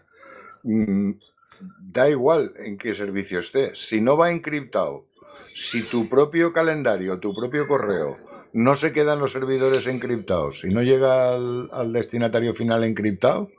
[0.62, 1.12] mm,
[1.60, 5.06] da igual en qué servicio esté, si no va encriptado,
[5.54, 8.16] si tu propio calendario, tu propio correo
[8.52, 13.50] no se quedan los servidores encriptados y no llega al, destinatario final encriptado,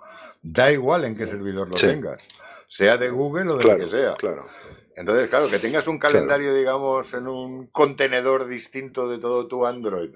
[0.42, 2.26] da igual en qué servidor lo tengas,
[2.68, 4.14] sea de Google o de lo que sea.
[4.16, 4.48] Claro.
[4.96, 10.16] Entonces, claro, que tengas un calendario, digamos, en un contenedor distinto de todo tu Android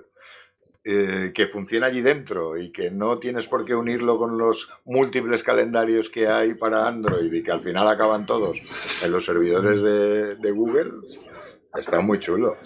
[0.83, 5.43] eh, que funciona allí dentro y que no tienes por qué unirlo con los múltiples
[5.43, 8.57] calendarios que hay para Android y que al final acaban todos
[9.03, 10.93] en los servidores de, Google,
[11.75, 12.57] está muy chulo.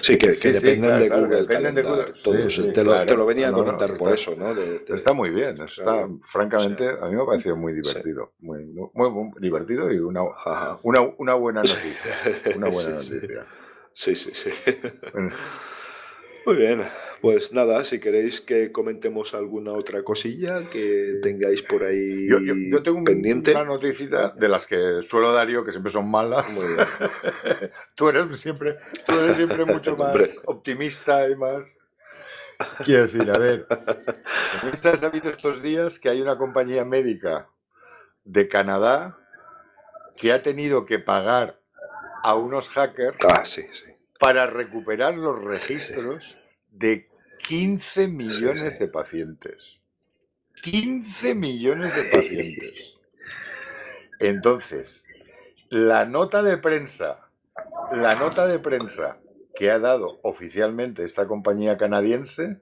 [0.00, 2.72] Sí, que, dependen, de Google, dependen de Google.
[2.72, 4.54] te, lo, venía a comentar por eso, ¿no?
[4.94, 8.32] Está muy bien, está, francamente, a mí me ha parecido muy divertido.
[8.38, 10.20] Muy, muy, divertido y una,
[10.84, 12.54] una, una buena noticia.
[12.54, 13.46] Una buena noticia.
[13.92, 14.50] Sí, sí, sí.
[16.46, 16.82] Muy bien,
[17.20, 22.82] pues nada, si queréis que comentemos alguna otra cosilla que tengáis por ahí yo, yo,
[22.82, 23.54] tengo pendiente.
[23.54, 26.50] una de las que suelo dar yo, que siempre son malas.
[26.52, 26.86] Muy bien.
[27.94, 31.78] tú, eres siempre, tú eres siempre mucho más optimista y más...
[32.84, 33.66] Quiero decir, a ver,
[34.74, 37.48] se ha sabido estos días que hay una compañía médica
[38.24, 39.18] de Canadá
[40.18, 41.58] que ha tenido que pagar
[42.22, 43.44] a unos hackers ah,
[44.20, 46.38] para recuperar los registros
[46.70, 47.08] de
[47.42, 49.80] 15 millones de pacientes.
[50.62, 52.98] 15 millones de pacientes.
[54.18, 55.06] Entonces,
[55.70, 57.30] la nota de prensa,
[57.92, 59.16] la nota de prensa
[59.54, 62.60] que ha dado oficialmente esta compañía canadiense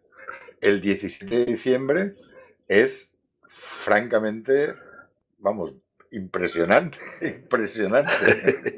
[0.61, 2.15] el 17 de diciembre
[2.69, 3.15] es
[3.49, 4.77] francamente,
[5.39, 5.75] vamos,
[6.13, 8.78] impresionante, impresionante.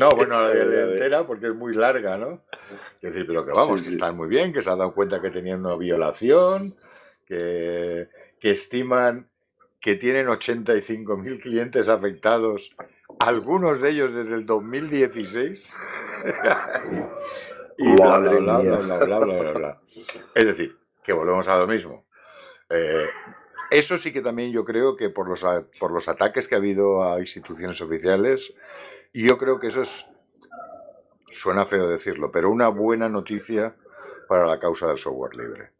[0.00, 2.42] No, bueno, la entera porque es muy larga, ¿no?
[3.00, 5.30] Es decir, pero que vamos, que están muy bien, que se han dado cuenta que
[5.30, 6.74] tenían una violación,
[7.26, 9.28] que, que estiman
[9.82, 12.74] que tienen 85.000 clientes afectados,
[13.18, 15.76] algunos de ellos desde el 2016.
[17.78, 19.80] y bla, bla, bla, bla, bla, bla,
[20.34, 22.06] Es decir, que volvemos a lo mismo.
[22.70, 23.08] Eh,
[23.72, 25.44] eso sí que también yo creo que por los,
[25.80, 28.54] por los ataques que ha habido a instituciones oficiales,
[29.12, 30.06] yo creo que eso es,
[31.28, 33.74] suena feo decirlo, pero una buena noticia
[34.28, 35.70] para la causa del software libre.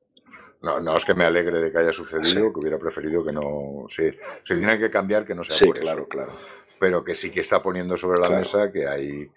[0.61, 3.87] No, no es que me alegre de que haya sucedido, que hubiera preferido que no.
[3.89, 4.11] Sí,
[4.45, 6.33] se tiene que cambiar, que no sea sí, claro, claro.
[6.79, 9.29] Pero que sí que está poniendo sobre la mesa que hay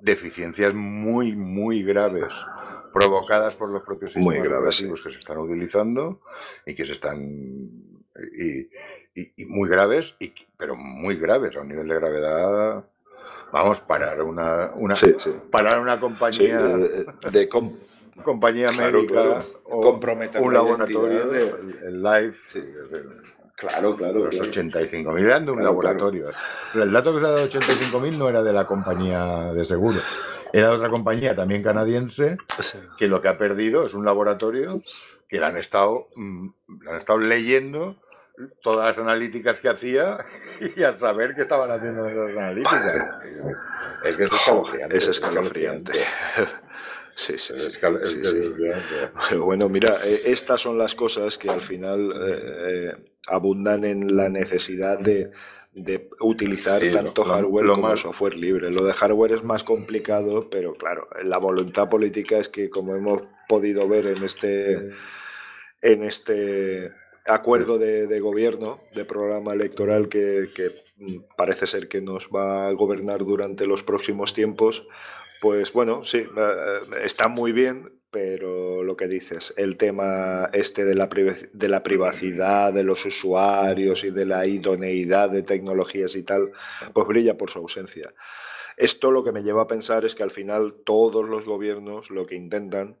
[0.00, 2.34] deficiencias muy, muy graves
[2.92, 6.20] provocadas por los propios sistemas muy graves, que se están utilizando
[6.66, 7.20] y que se están
[9.14, 12.84] y, muy graves, y, pero muy graves, a un nivel de gravedad.
[13.52, 14.94] Vamos, parar una, una,
[15.50, 16.58] Parar una compañía.
[16.58, 17.48] de,
[18.24, 20.00] compañía médica o
[20.40, 21.54] un laboratorio, de,
[21.86, 22.34] el, live.
[23.56, 24.24] Claro, claro.
[24.26, 26.30] Los 85.000 eran de un laboratorio.
[26.72, 30.00] Pero el dato que se ha dado 85.000 no era de la compañía de seguro.
[30.52, 32.36] Era de otra compañía también canadiense
[32.98, 34.82] que lo que ha perdido es un laboratorio
[35.28, 36.48] que le han estado, mm,
[36.88, 38.01] han estado leyendo
[38.62, 40.18] todas las analíticas que hacía
[40.76, 43.14] y a saber qué estaban haciendo esas analíticas.
[44.04, 44.96] Es que es escalofriante.
[44.96, 45.92] Es escalofriante.
[47.14, 52.96] Sí, sí, sí, Bueno, mira, eh, estas son las cosas que al final eh, eh,
[53.26, 55.30] abundan en la necesidad de,
[56.20, 58.70] utilizar tanto hardware como software libre.
[58.70, 63.22] Lo de hardware es más complicado, pero claro, la voluntad política es que, como hemos
[63.48, 64.90] podido ver en este,
[65.82, 66.92] en este
[67.26, 70.48] acuerdo de, gobierno, de programa electoral que,
[70.96, 74.86] mm, parece ser que nos va a gobernar durante los próximos tiempos,
[75.40, 80.94] pues bueno, sí, eh, está muy bien, pero lo que dices, el tema este de
[80.94, 81.08] la,
[81.52, 86.52] de la privacidad de los usuarios y de la idoneidad de tecnologías y tal,
[86.92, 88.12] pues brilla por su ausencia.
[88.76, 92.26] Esto lo que me lleva a pensar es que al final todos los gobiernos lo
[92.26, 92.98] que intentan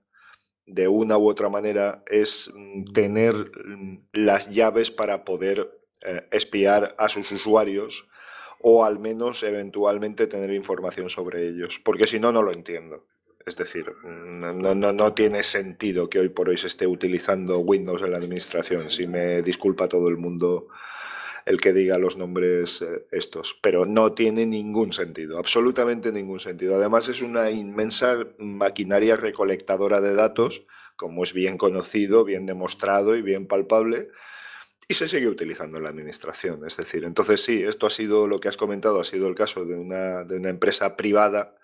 [0.66, 6.94] de una u otra manera es mm, tener mm, las llaves para poder eh, espiar
[6.98, 8.08] a sus usuarios
[8.60, 13.06] o al menos eventualmente tener información sobre ellos, porque si no, no lo entiendo.
[13.44, 18.02] Es decir, no, no, no, tiene sentido que hoy por hoy se esté utilizando Windows
[18.02, 20.68] en la administración, si me disculpa todo el mundo
[21.44, 26.76] el que diga los nombres eh, estos, pero no tiene ningún sentido, absolutamente ningún sentido.
[26.76, 30.64] Además es una inmensa maquinaria recolectadora de datos,
[30.96, 34.08] como es bien conocido, bien demostrado y bien palpable,
[34.88, 36.66] y se sigue utilizando en la administración.
[36.66, 39.64] Es decir, entonces sí, esto ha sido lo que has comentado, ha sido el caso
[39.64, 41.56] de una, de una empresa privada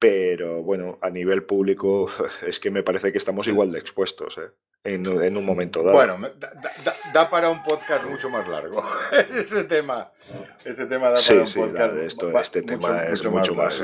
[0.00, 2.10] pero bueno, a nivel público
[2.46, 4.50] es que me parece que estamos igual de expuestos ¿eh?
[4.84, 5.94] En, en, un momento dado.
[5.96, 6.16] Bueno,
[7.12, 8.82] da, para un podcast mucho más largo.
[9.36, 10.10] ese tema,
[10.64, 11.94] ese tema da para un podcast.
[11.94, 13.82] Sí, esto, este tema es mucho, más,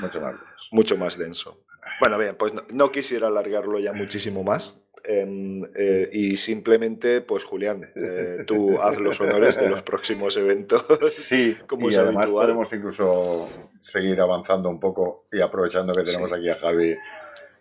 [0.00, 0.34] mucho, más,
[0.72, 1.64] mucho más denso.
[2.00, 4.76] Bueno, bien, pues no quisiera alargarlo ya muchísimo más.
[5.08, 10.84] Em, eh, y simplemente, pues Julián, eh, tú haz los honores de los próximos eventos.
[11.12, 16.48] Sí, como y además podemos incluso seguir avanzando un poco y aprovechando que tenemos aquí
[16.50, 16.96] a Javi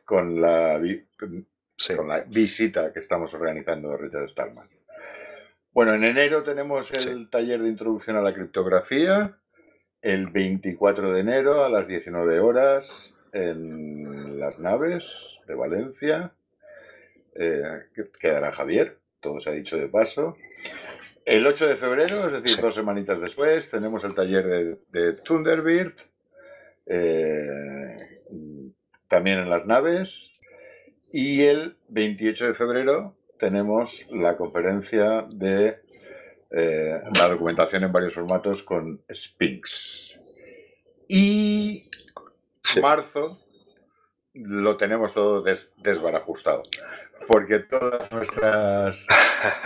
[0.06, 0.80] con la,
[1.96, 4.68] con la visita que estamos organizando de Richard Stallman.
[5.72, 9.38] Bueno, en enero tenemos el taller de introducción a la criptografía,
[10.02, 16.32] el 24 de enero a las 19 horas en las naves de Valencia
[17.36, 17.88] eh,
[18.20, 20.38] quedará Javier, todo se ha dicho de paso.
[21.26, 25.96] El 8 de febrero, es decir, dos semanitas después, tenemos el taller de, de Thunderbird,
[26.86, 27.98] eh,
[29.10, 30.40] también en las naves.
[31.12, 35.80] Y el 28 de febrero tenemos la conferencia de
[36.52, 40.18] eh, la documentación en varios formatos con Spinx.
[41.08, 41.84] Y
[42.82, 43.40] marzo
[44.34, 45.44] lo tenemos todo
[45.78, 46.62] desbarajustado.
[47.28, 49.08] Porque todas nuestras.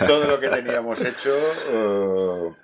[0.06, 1.36] Todo lo que teníamos hecho.
[1.68, 2.54] Eh,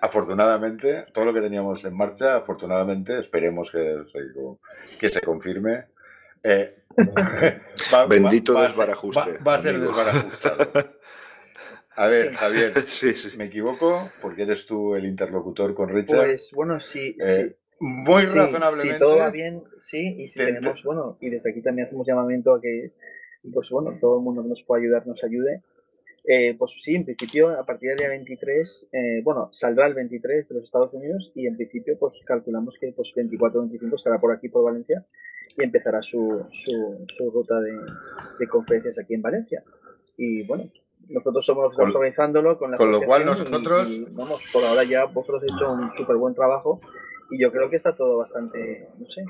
[0.00, 4.20] afortunadamente, todo lo que teníamos en marcha, afortunadamente, esperemos que se,
[4.98, 5.86] que se confirme.
[6.46, 6.74] Eh,
[8.08, 9.38] Bendito desbarajuste.
[9.46, 10.70] Va, a ser desbarajustado.
[11.96, 12.72] A ver, Javier,
[13.38, 14.10] ¿me equivoco?
[14.20, 16.26] Porque eres tú el interlocutor con Richard.
[16.26, 18.94] Pues bueno, sí, eh, Muy razonablemente.
[18.94, 22.54] Si todo va bien, sí, y si tenemos, bueno, y desde aquí también hacemos llamamiento
[22.54, 22.92] a que,
[23.52, 25.62] pues bueno, todo el mundo que nos pueda ayudar, nos ayude.
[26.28, 30.48] Eh, pues sí, en principio, a partir del día 23, eh, bueno, saldrá el 23
[30.48, 34.34] de los Estados Unidos y en principio, pues calculamos que pues 24 25 estará por
[34.34, 35.06] aquí, por Valencia,
[35.56, 37.78] y empezará su, su, su ruta de,
[38.38, 39.62] de conferencias aquí en Valencia.
[40.16, 40.64] Y bueno,
[41.08, 44.12] nosotros somos los que estamos organizándolo con la Con lo cual nosotros...
[44.12, 46.80] vamos, por ahora ya vosotros habéis hecho un súper buen trabajo
[47.30, 49.24] y yo creo que está todo bastante, no sé,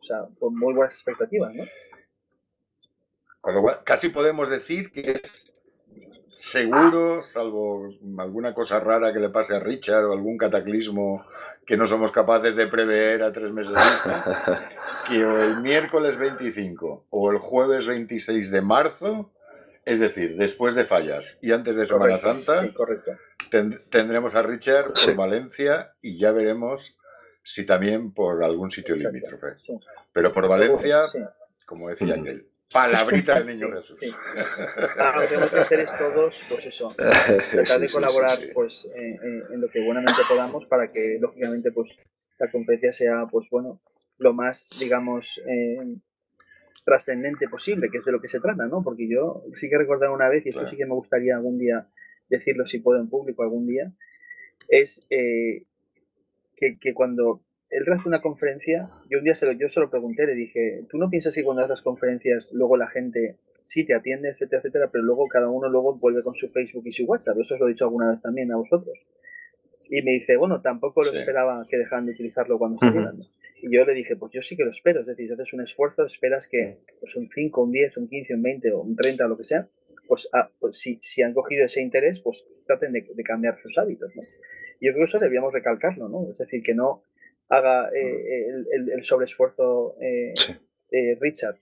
[0.00, 1.64] o sea, con muy buenas expectativas, ¿no?
[3.40, 5.62] Con lo cual, casi podemos decir que es
[6.34, 11.24] seguro, salvo alguna cosa rara que le pase a Richard o algún cataclismo
[11.66, 14.68] que no somos capaces de prever a tres meses vista,
[15.06, 19.32] que o el miércoles 25 o el jueves 26 de marzo
[19.84, 22.68] es decir, después de fallas y antes de Semana Santa,
[23.90, 26.96] tendremos a Richard por Valencia y ya veremos
[27.42, 29.54] si también por algún sitio limítrofe.
[30.12, 31.02] Pero por Valencia,
[31.64, 33.98] como decía aquel, palabrita del niño Jesús.
[34.98, 36.94] Ah, lo que tenemos que hacer es todos, pues eso,
[37.50, 41.90] tratar de colaborar pues en, lo que buenamente podamos para que, lógicamente, pues
[42.38, 43.80] la conferencia sea, pues bueno,
[44.20, 45.96] lo más, digamos, eh,
[46.84, 48.82] trascendente posible, que es de lo que se trata, ¿no?
[48.82, 51.88] Porque yo sí que recordar una vez, y esto sí que me gustaría algún día
[52.28, 53.92] decirlo si puedo en público algún día,
[54.68, 55.64] es eh,
[56.56, 59.90] que, que, cuando él hace una conferencia, yo un día se lo, yo se lo
[59.90, 63.94] pregunté, le dije, ¿tú no piensas que cuando haces conferencias luego la gente sí te
[63.94, 67.38] atiende, etcétera, etcétera, pero luego cada uno luego vuelve con su Facebook y su WhatsApp?
[67.38, 68.98] Eso os lo he dicho alguna vez también a vosotros.
[69.88, 73.16] Y me dice, bueno, tampoco lo esperaba que dejaran de utilizarlo cuando salieran.
[73.16, 73.28] Y
[73.62, 75.00] yo le dije, pues yo sí que lo espero.
[75.00, 78.34] Es decir, si haces un esfuerzo, esperas que pues un 5, un 10, un 15,
[78.34, 79.68] un 20 o un 30, lo que sea,
[80.06, 84.14] pues, ah, pues si, si, han cogido ese interés, pues traten de, cambiar sus hábitos.
[84.14, 84.22] ¿no?
[84.80, 86.30] Y yo creo que eso debíamos recalcarlo, ¿no?
[86.30, 87.02] Es decir, que no
[87.48, 90.32] haga eh, el, el, el, sobreesfuerzo eh,
[90.92, 91.56] eh, Richard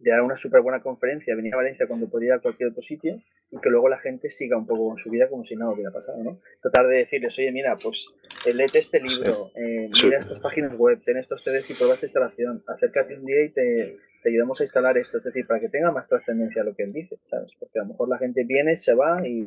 [0.00, 3.20] de dar una súper buena conferencia, venir a Valencia cuando podía a cualquier otro sitio
[3.50, 5.90] y que luego la gente siga un poco con su vida como si nada hubiera
[5.90, 6.40] pasado, ¿no?
[6.62, 11.00] Tratar de decirles, oye, mira, pues eh, léete este libro, eh, mira estas páginas web,
[11.04, 14.64] ten estos CDs y prueba esta instalación, acércate un día y te, te, ayudamos a
[14.64, 17.54] instalar esto, es decir, para que tenga más trascendencia lo que él dice, ¿sabes?
[17.58, 19.44] Porque a lo mejor la gente viene, se va y,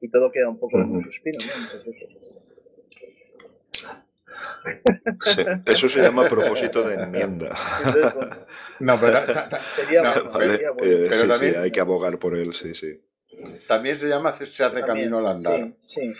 [0.00, 1.62] y todo queda un poco en un suspiro, ¿no?
[1.62, 2.38] Muchas veces.
[5.66, 7.54] eso se llama propósito de enmienda.
[8.80, 9.18] no, pero,
[9.74, 10.02] sería,
[10.82, 13.00] eh, también, hay que abogar por él, sí, sí.
[13.68, 15.72] También se llama se hace camino al andar.
[15.80, 16.12] Sí,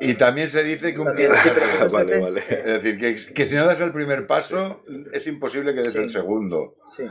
[0.00, 2.40] Y también se dice que un vale, vale.
[2.48, 4.80] Es decir, que, que, si no das el primer paso,
[5.12, 6.76] es imposible que des el segundo.
[6.96, 7.04] Sí.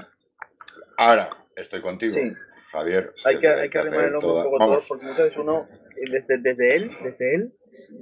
[0.97, 2.15] Ahora, estoy contigo.
[2.71, 3.13] Javier.
[3.25, 5.67] Hay que, hay que arrimar el hombro un poco todos, porque muchas veces uno,
[6.09, 7.53] desde, desde él, desde él,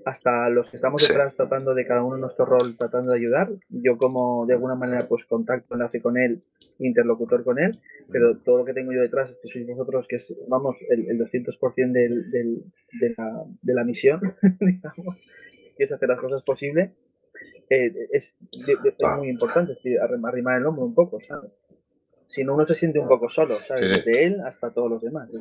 [0.05, 3.51] hasta los que estamos detrás tratando de cada uno nuestro rol, tratando de ayudar.
[3.69, 6.41] Yo como de alguna manera pues contacto, enlace con él,
[6.79, 7.71] interlocutor con él,
[8.11, 11.19] pero todo lo que tengo yo detrás, que sois vosotros, que es, vamos, el, el
[11.19, 12.63] 200% del, del,
[12.99, 15.17] de, la, de la misión, digamos,
[15.77, 16.91] que es hacer las cosas posibles,
[17.69, 21.57] eh, es, es, muy importante, es arrimar el hombro un poco, ¿sabes?
[22.25, 23.91] Si no, uno se siente un poco solo, ¿sabes?
[23.91, 25.31] Desde él hasta todos los demás.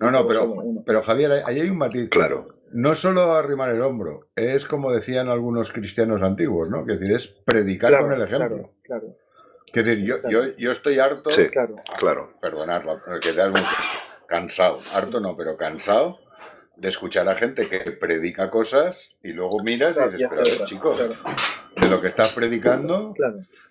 [0.00, 2.08] No, no, pero, pero Javier, ahí hay un matiz.
[2.10, 2.48] Claro.
[2.72, 6.84] No solo arrimar el hombro, es como decían algunos cristianos antiguos, ¿no?
[6.84, 8.72] Que decir, es predicar con el ejemplo.
[8.82, 9.16] Claro,
[9.72, 11.30] Que decir, yo, yo, yo, estoy harto.
[11.30, 11.76] Sí, claro.
[11.98, 12.34] claro.
[12.40, 13.42] Perdonadlo, que te
[14.26, 14.80] cansado.
[14.92, 16.18] Harto no, pero cansado
[16.76, 21.88] de escuchar a gente que predica cosas y luego miras y dices, pero chicos, de
[21.88, 23.14] lo que estás predicando.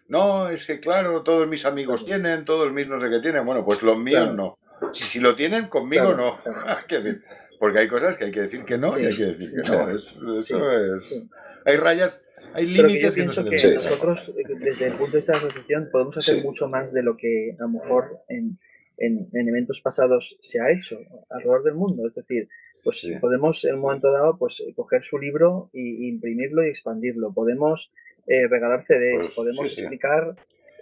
[0.07, 3.45] No, es que claro, todos mis amigos tienen, todos mis no sé qué tienen.
[3.45, 4.57] Bueno, pues los míos no.
[4.91, 6.39] Si, lo tienen, conmigo no.
[7.59, 9.91] porque hay cosas que hay que decir que no y hay que decir que no.
[9.91, 11.27] eso es.
[11.65, 12.23] Hay rayas,
[12.53, 12.85] hay límites.
[12.85, 16.17] Pero yo pienso que, nosotros, eh, desde el punto de vista de la asociación, podemos
[16.17, 18.59] hacer mucho más de lo que a lo mejor en,
[18.97, 22.07] en, eventos pasados se ha hecho alrededor del mundo.
[22.07, 22.47] Es decir,
[22.83, 27.33] pues podemos en un momento dado pues coger su libro e imprimirlo y expandirlo.
[27.33, 27.91] Podemos
[28.27, 30.33] eh, regalar CDs, pues podemos explicar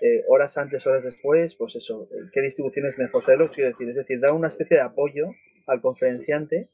[0.02, 3.88] eh, horas antes, horas después, pues eso, eh, qué distribución es mejor, ¿sabes quiero decir?
[3.88, 5.36] Es decir, da una especie de apoyo
[5.68, 6.68] al conferenciante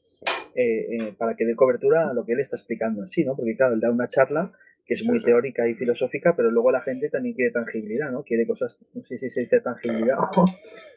[0.54, 3.36] eh, para que dé cobertura a lo que él está explicando sí, ¿no?
[3.36, 4.52] Porque claro, él da una charla
[4.86, 8.22] que es muy teórica y filosófica, pero luego la gente también quiere tangibilidad, ¿no?
[8.22, 10.16] Quiere cosas, no sé si se dice tangibilidad,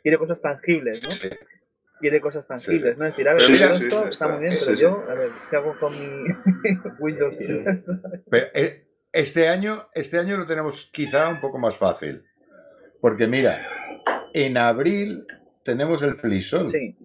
[0.01, 1.09] quiere cosas tangibles, ¿no?
[1.99, 3.07] Quiere cosas tangibles, ¿no?
[3.07, 5.91] Es decir, a ver, esto está, muy bien, pero yo, a ver, ¿qué hago con
[5.91, 6.33] mi
[6.99, 7.37] Windows
[8.53, 12.23] eh, este año, este año lo tenemos quizá un poco más fácil.
[12.99, 13.61] Porque mira,
[14.33, 15.25] en abril
[15.63, 16.67] tenemos el Flisol.
[16.67, 16.95] Sí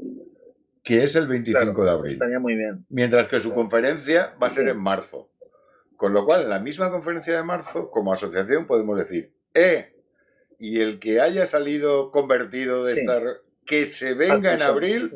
[0.87, 2.13] que es el 25 de abril.
[2.13, 2.87] Estaría muy bien.
[2.91, 5.29] Mientras que su conferencia va a ser en marzo.
[5.97, 9.97] Con lo cual, en la misma conferencia de marzo, como asociación, podemos decir, ¡eh!
[10.61, 13.23] Y el que haya salido convertido de estar,
[13.67, 15.11] que se venga en abril,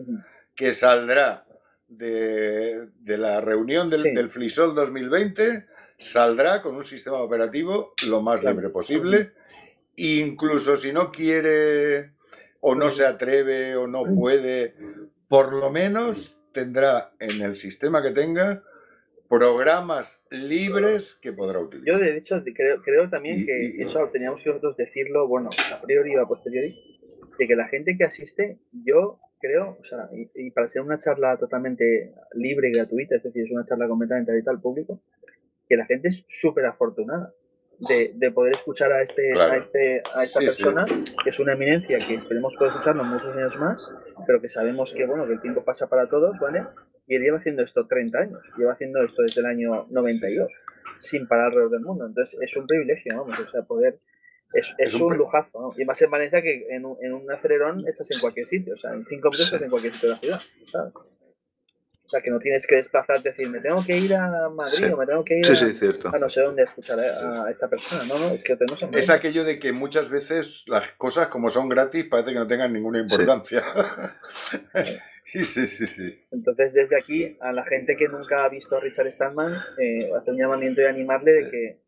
[0.57, 1.47] que saldrá
[1.87, 5.67] de, la reunión del, del, FLISOL 2020,
[6.01, 9.33] saldrá con un sistema operativo lo más libre posible.
[9.97, 12.13] Incluso si no quiere
[12.61, 14.75] o no se atreve o no puede,
[15.29, 18.63] por lo menos tendrá en el sistema que tenga
[19.29, 21.95] programas libres que podrá utilizar.
[21.95, 22.43] Yo, de hecho,
[22.83, 26.75] creo, también que eso teníamos que nosotros decirlo, bueno, a priori o a posteriori,
[27.39, 31.37] de que la gente que asiste, yo creo, o sea, y, para ser una charla
[31.37, 35.01] totalmente libre y gratuita, es decir, es una charla completamente abierta al público,
[35.71, 37.33] que la gente es súper afortunada
[37.79, 40.85] de, poder escuchar a este, a este, a esta persona,
[41.23, 43.93] que es una eminencia que esperemos poder escucharlo muchos años más,
[44.27, 46.67] pero que sabemos que bueno, que el tiempo pasa para todos, ¿vale?
[47.07, 50.53] Y él lleva haciendo esto 30 años, lleva haciendo esto desde el año 92,
[50.99, 52.05] sin parar alrededor del mundo.
[52.05, 54.01] Entonces es un privilegio, vamos, o sea, poder
[54.53, 55.73] es, es, un, lujazo, ¿no?
[55.81, 58.77] Y más en Valencia que en un, en un acelerón estás en cualquier sitio, o
[58.77, 60.93] sea, en cinco minutos estás en cualquier sitio de la ciudad, ¿sabes?
[62.11, 64.97] O sea, que no tienes que desplazarte, decir, me tengo que ir a Madrid o
[64.97, 68.03] me tengo que ir a, no sé dónde a escuchar a, esta persona.
[68.03, 71.69] No, no, es que tenemos Es aquello de que muchas veces las cosas, como son
[71.69, 73.63] gratis, parece que no tengan ninguna importancia.
[75.33, 75.47] Sí.
[75.47, 76.25] sí, sí, sí.
[76.33, 80.35] Entonces, desde aquí, a la gente que nunca ha visto a Richard Stallman, eh, hacer
[80.35, 81.79] un llamamiento y animarle de que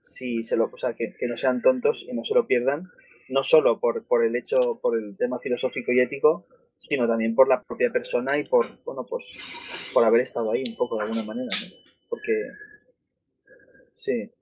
[0.00, 2.90] si se lo, o sea, que, que, no sean tontos y no se lo pierdan,
[3.30, 6.46] no solo por, por el hecho, por el tema filosófico y ético,
[6.80, 9.26] sino también por la propia persona y por, bueno, pues
[9.92, 11.54] por haber estado ahí un poco de alguna manera.
[12.08, 12.32] Porque,
[13.92, 14.32] sí.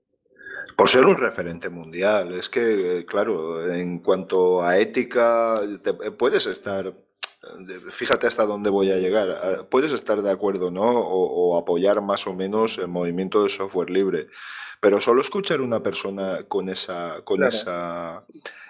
[0.77, 5.55] Por ser un referente mundial, es que, claro, en cuanto a ética,
[6.17, 6.95] puedes estar,
[7.91, 10.83] fíjate hasta dónde voy a llegar, puedes estar de acuerdo, ¿no?
[10.83, 14.27] O, apoyar más o menos el movimiento de software libre,
[14.79, 18.19] pero solo escuchar una persona con esa, con esa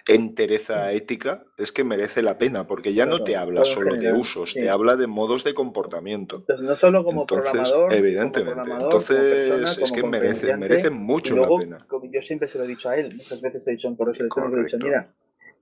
[0.08, 4.54] entereza ética es que merece la pena, porque ya no te habla solo de usos,
[4.54, 6.38] te habla de modos de comportamiento.
[6.38, 8.72] Entonces, no solo como programador, evidentemente.
[8.72, 11.78] Entonces, es que merece, merece mucho la pena.
[12.12, 14.60] Yo siempre se lo he dicho a él, muchas veces he dicho en correos electrónicos,
[14.60, 15.14] he dicho, mira,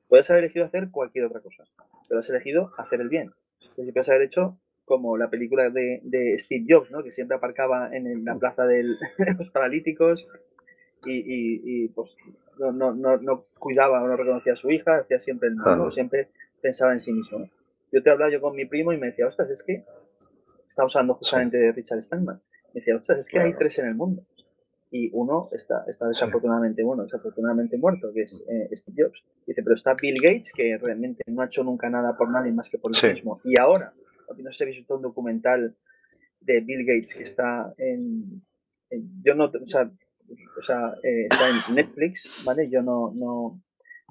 [0.08, 1.64] puedes haber elegido hacer cualquier otra cosa,
[2.08, 3.32] pero has elegido hacer el bien.
[3.62, 7.04] Entonces, puedes haber hecho como la película de, de Steve Jobs, ¿no?
[7.04, 8.84] que siempre aparcaba en la plaza de
[9.38, 10.26] los paralíticos
[11.06, 12.16] y, y, pues
[12.58, 15.92] no, no, no, no, cuidaba o no reconocía a su hija, hacía siempre el mal,
[15.92, 16.30] siempre
[16.62, 17.50] pensaba en sí mismo.
[17.92, 19.84] Yo te hablaba yo con mi primo y me decía, ostras, es que
[20.66, 22.42] estamos hablando justamente de Richard Steinman.
[22.74, 24.24] Me decía, ostras, es que hay tres en el mundo.
[24.90, 29.24] Y uno está, está desafortunadamente, bueno, desafortunadamente muerto, que es eh, Steve Jobs.
[29.46, 32.70] Dice, pero está Bill Gates, que realmente no ha hecho nunca nada por nadie más
[32.70, 33.42] que por sí mismo.
[33.44, 33.92] Y ahora,
[34.38, 35.76] no sé si visto un documental
[36.40, 38.42] de Bill Gates que está en,
[38.90, 39.92] en yo no, o sea,
[40.60, 42.70] o sea, eh, está en Netflix, ¿vale?
[42.70, 43.62] Yo no, no,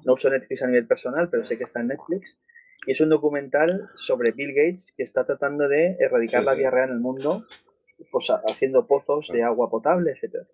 [0.03, 2.39] no uso Netflix a nivel personal, pero sé que está en Netflix.
[2.85, 6.91] Y es un documental sobre Bill Gates que está tratando de erradicar la diarrea en
[6.91, 7.45] el mundo,
[8.11, 10.45] pues haciendo pozos de agua potable, etcétera.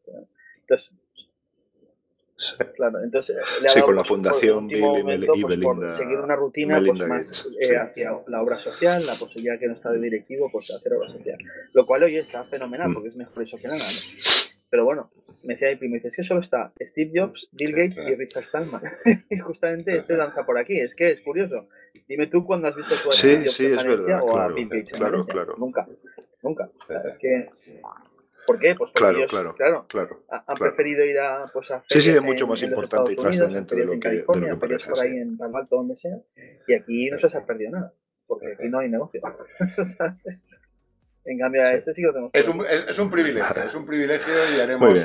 [0.62, 0.92] Entonces,
[2.76, 4.84] Claro, entonces le ha dado, con la fundación Bill
[5.36, 9.60] y, pues, por seguir una rutina pues, más eh, hacia la obra social, la posibilidad
[9.60, 11.38] que no está de directivo, pues hacer obra social.
[11.74, 12.94] Lo cual hoy está fenomenal, mm.
[12.94, 13.86] porque es mejor eso que nada.
[14.74, 15.12] Pero bueno,
[15.44, 18.46] me decía mi primo, dice, es que solo está Steve Jobs, Bill Gates y Richard
[18.46, 18.82] Stallman.
[19.30, 21.68] y justamente este danza por aquí, es que es curioso.
[22.08, 25.28] Dime tú cuándo has visto tu sí, sí, es verdad, o a Bill Gates claro,
[25.28, 25.54] claro.
[25.60, 25.88] Nunca,
[26.42, 26.72] nunca.
[27.08, 27.52] es que...
[28.48, 28.74] ¿Por qué?
[28.74, 32.10] Pues porque claro, ellos, claro, claro, claro, han preferido ir a, pues a Sí, sí,
[32.10, 34.90] es mucho más importante y trascendente de lo que, de lo que parece.
[34.90, 36.18] por ahí en Palo Alto, donde sea,
[36.68, 37.94] y aquí no se ha perdido nada,
[38.26, 39.22] porque aquí no hay negocio.
[41.26, 42.32] En cambio, a este sí que lo tenemos.
[42.34, 45.00] Es un, es un privilegio, es un privilegio y haremos.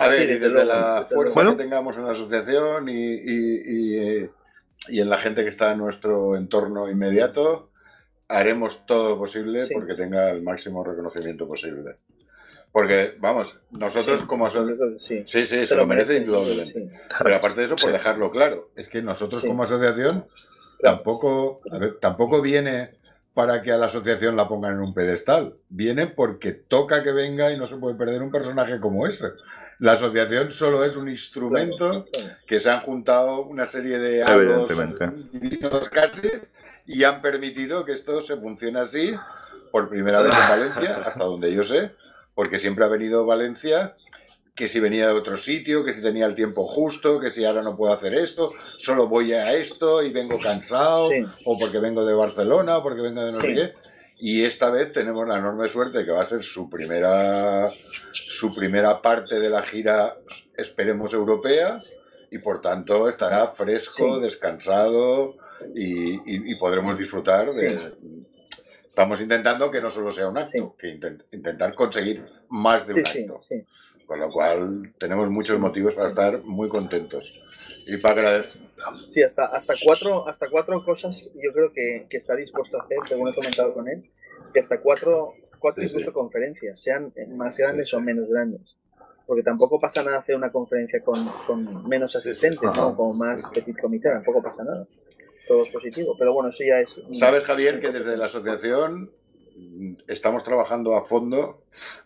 [0.00, 4.30] A ver, y desde la fuerza que tengamos en la asociación y, y,
[4.88, 7.70] y, en la gente que está en nuestro entorno inmediato,
[8.26, 11.96] haremos todo lo posible porque tenga el máximo reconocimiento posible.
[12.72, 14.98] Porque, vamos, nosotros como asociación.
[14.98, 16.90] Sí, sí, se, lo merece, indudablemente.
[17.22, 20.26] Pero aparte de eso, por dejarlo claro, es que nosotros como asociación
[20.82, 22.90] tampoco, a ver, tampoco viene
[23.34, 25.54] para que a la asociación la pongan en un pedestal.
[25.68, 29.32] Viene porque toca que venga y no se puede perder un personaje como ese.
[29.80, 32.06] La asociación solo es un instrumento
[32.46, 34.22] que se han juntado una serie de
[35.32, 36.30] divinos casi
[36.86, 39.14] y han permitido que esto se funcione así
[39.72, 41.90] por primera vez en Valencia, hasta donde yo sé,
[42.36, 43.94] porque siempre ha venido Valencia
[44.54, 47.62] que si venía de otro sitio, que si tenía el tiempo justo, que si ahora
[47.62, 51.10] no puedo hacer esto, solo voy a esto y vengo cansado,
[51.44, 53.72] o porque vengo de Barcelona, o porque vengo de no sé qué.
[54.16, 57.68] Y esta vez tenemos la enorme suerte que va a ser su primera,
[58.12, 60.14] su primera parte de la gira,
[60.56, 61.78] esperemos, europea,
[62.30, 65.34] y por tanto estará fresco, descansado
[65.74, 67.74] y, podremos disfrutar de...
[68.84, 70.96] Estamos intentando que no solo sea un acto, que
[71.32, 73.38] intentar conseguir más de un acto.
[74.06, 78.60] Con lo cual tenemos muchos motivos para estar muy contentos y para agradecer.
[78.96, 82.98] Sí, hasta, hasta, cuatro, hasta cuatro cosas yo creo que, que está dispuesto a hacer,
[83.08, 84.02] según he comentado con él,
[84.52, 88.76] que hasta cuatro, cuatro incluso conferencias, sean más grandes o menos grandes.
[89.26, 92.94] Porque tampoco pasa nada hacer una conferencia con, con menos asistentes, ¿no?
[92.94, 94.86] Con más petit comité, tampoco pasa nada.
[95.48, 96.94] Todo es positivo, pero bueno, eso ya es...
[97.18, 99.10] Sabes, Javier, que desde la asociación
[100.08, 101.62] estamos trabajando a fondo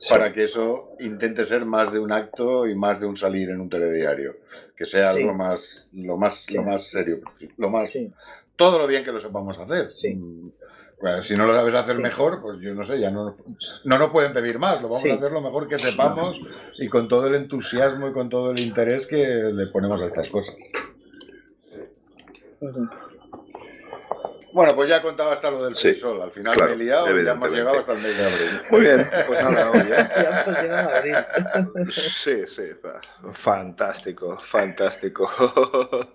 [0.09, 3.61] para que eso intente ser más de un acto y más de un salir en
[3.61, 4.37] un telediario,
[4.77, 7.21] que sea algo más, lo más, lo más serio,
[7.57, 7.93] lo más,
[8.57, 9.89] todo lo bien que lo sepamos hacer.
[10.15, 10.49] Mm,
[11.21, 13.37] si no lo sabes hacer mejor, pues yo no sé, ya no,
[13.85, 16.41] no nos pueden pedir más, lo vamos a hacer lo mejor que sepamos
[16.79, 20.29] y con todo el entusiasmo y con todo el interés que le ponemos a estas
[20.29, 20.57] cosas.
[24.59, 26.21] Bueno, pues ya he contado hasta lo del sí, sol.
[26.21, 28.61] Al final me he liado y ya hemos llegado hasta el mes de abril.
[28.73, 29.89] Muy bien, pues nada, oye.
[29.89, 31.93] ya hemos llegado a abril.
[31.93, 32.63] Sí, sí,
[33.35, 35.31] fantástico, fantástico.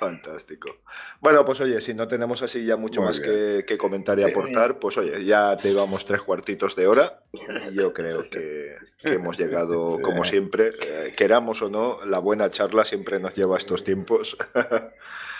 [0.00, 0.78] Fantástico.
[1.20, 4.98] Bueno, pues oye, si no tenemos así ya mucho más que, comentar y aportar, pues
[4.98, 7.22] oye, ya te llevamos tres cuartitos de hora.
[7.70, 12.84] Y yo creo que, hemos llegado, como siempre, eh, queramos o no, la buena charla
[12.84, 14.36] siempre nos lleva a estos tiempos.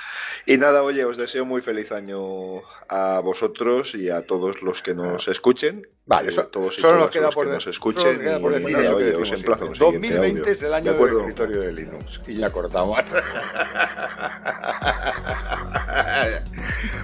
[0.47, 4.93] Y nada, oye, os deseo muy feliz año a vosotros y a todos los que
[4.95, 5.87] nos escuchen.
[6.05, 8.19] Vale, eso, todos y solo nos queda por, que nos escuchen.
[8.19, 11.73] Queda por decir y, oye, os emplazo 2020 es el año de del escritorio de
[11.73, 12.21] Linux.
[12.27, 12.99] Y ya cortamos.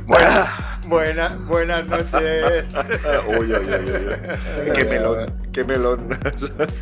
[0.04, 2.74] buena, buena, buenas noches.
[3.28, 4.72] uy, uy, uy, uy.
[4.74, 6.08] Qué melón, qué melón.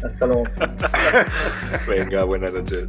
[0.05, 0.45] Hasta luego.
[1.87, 2.87] Venga, buenas noches.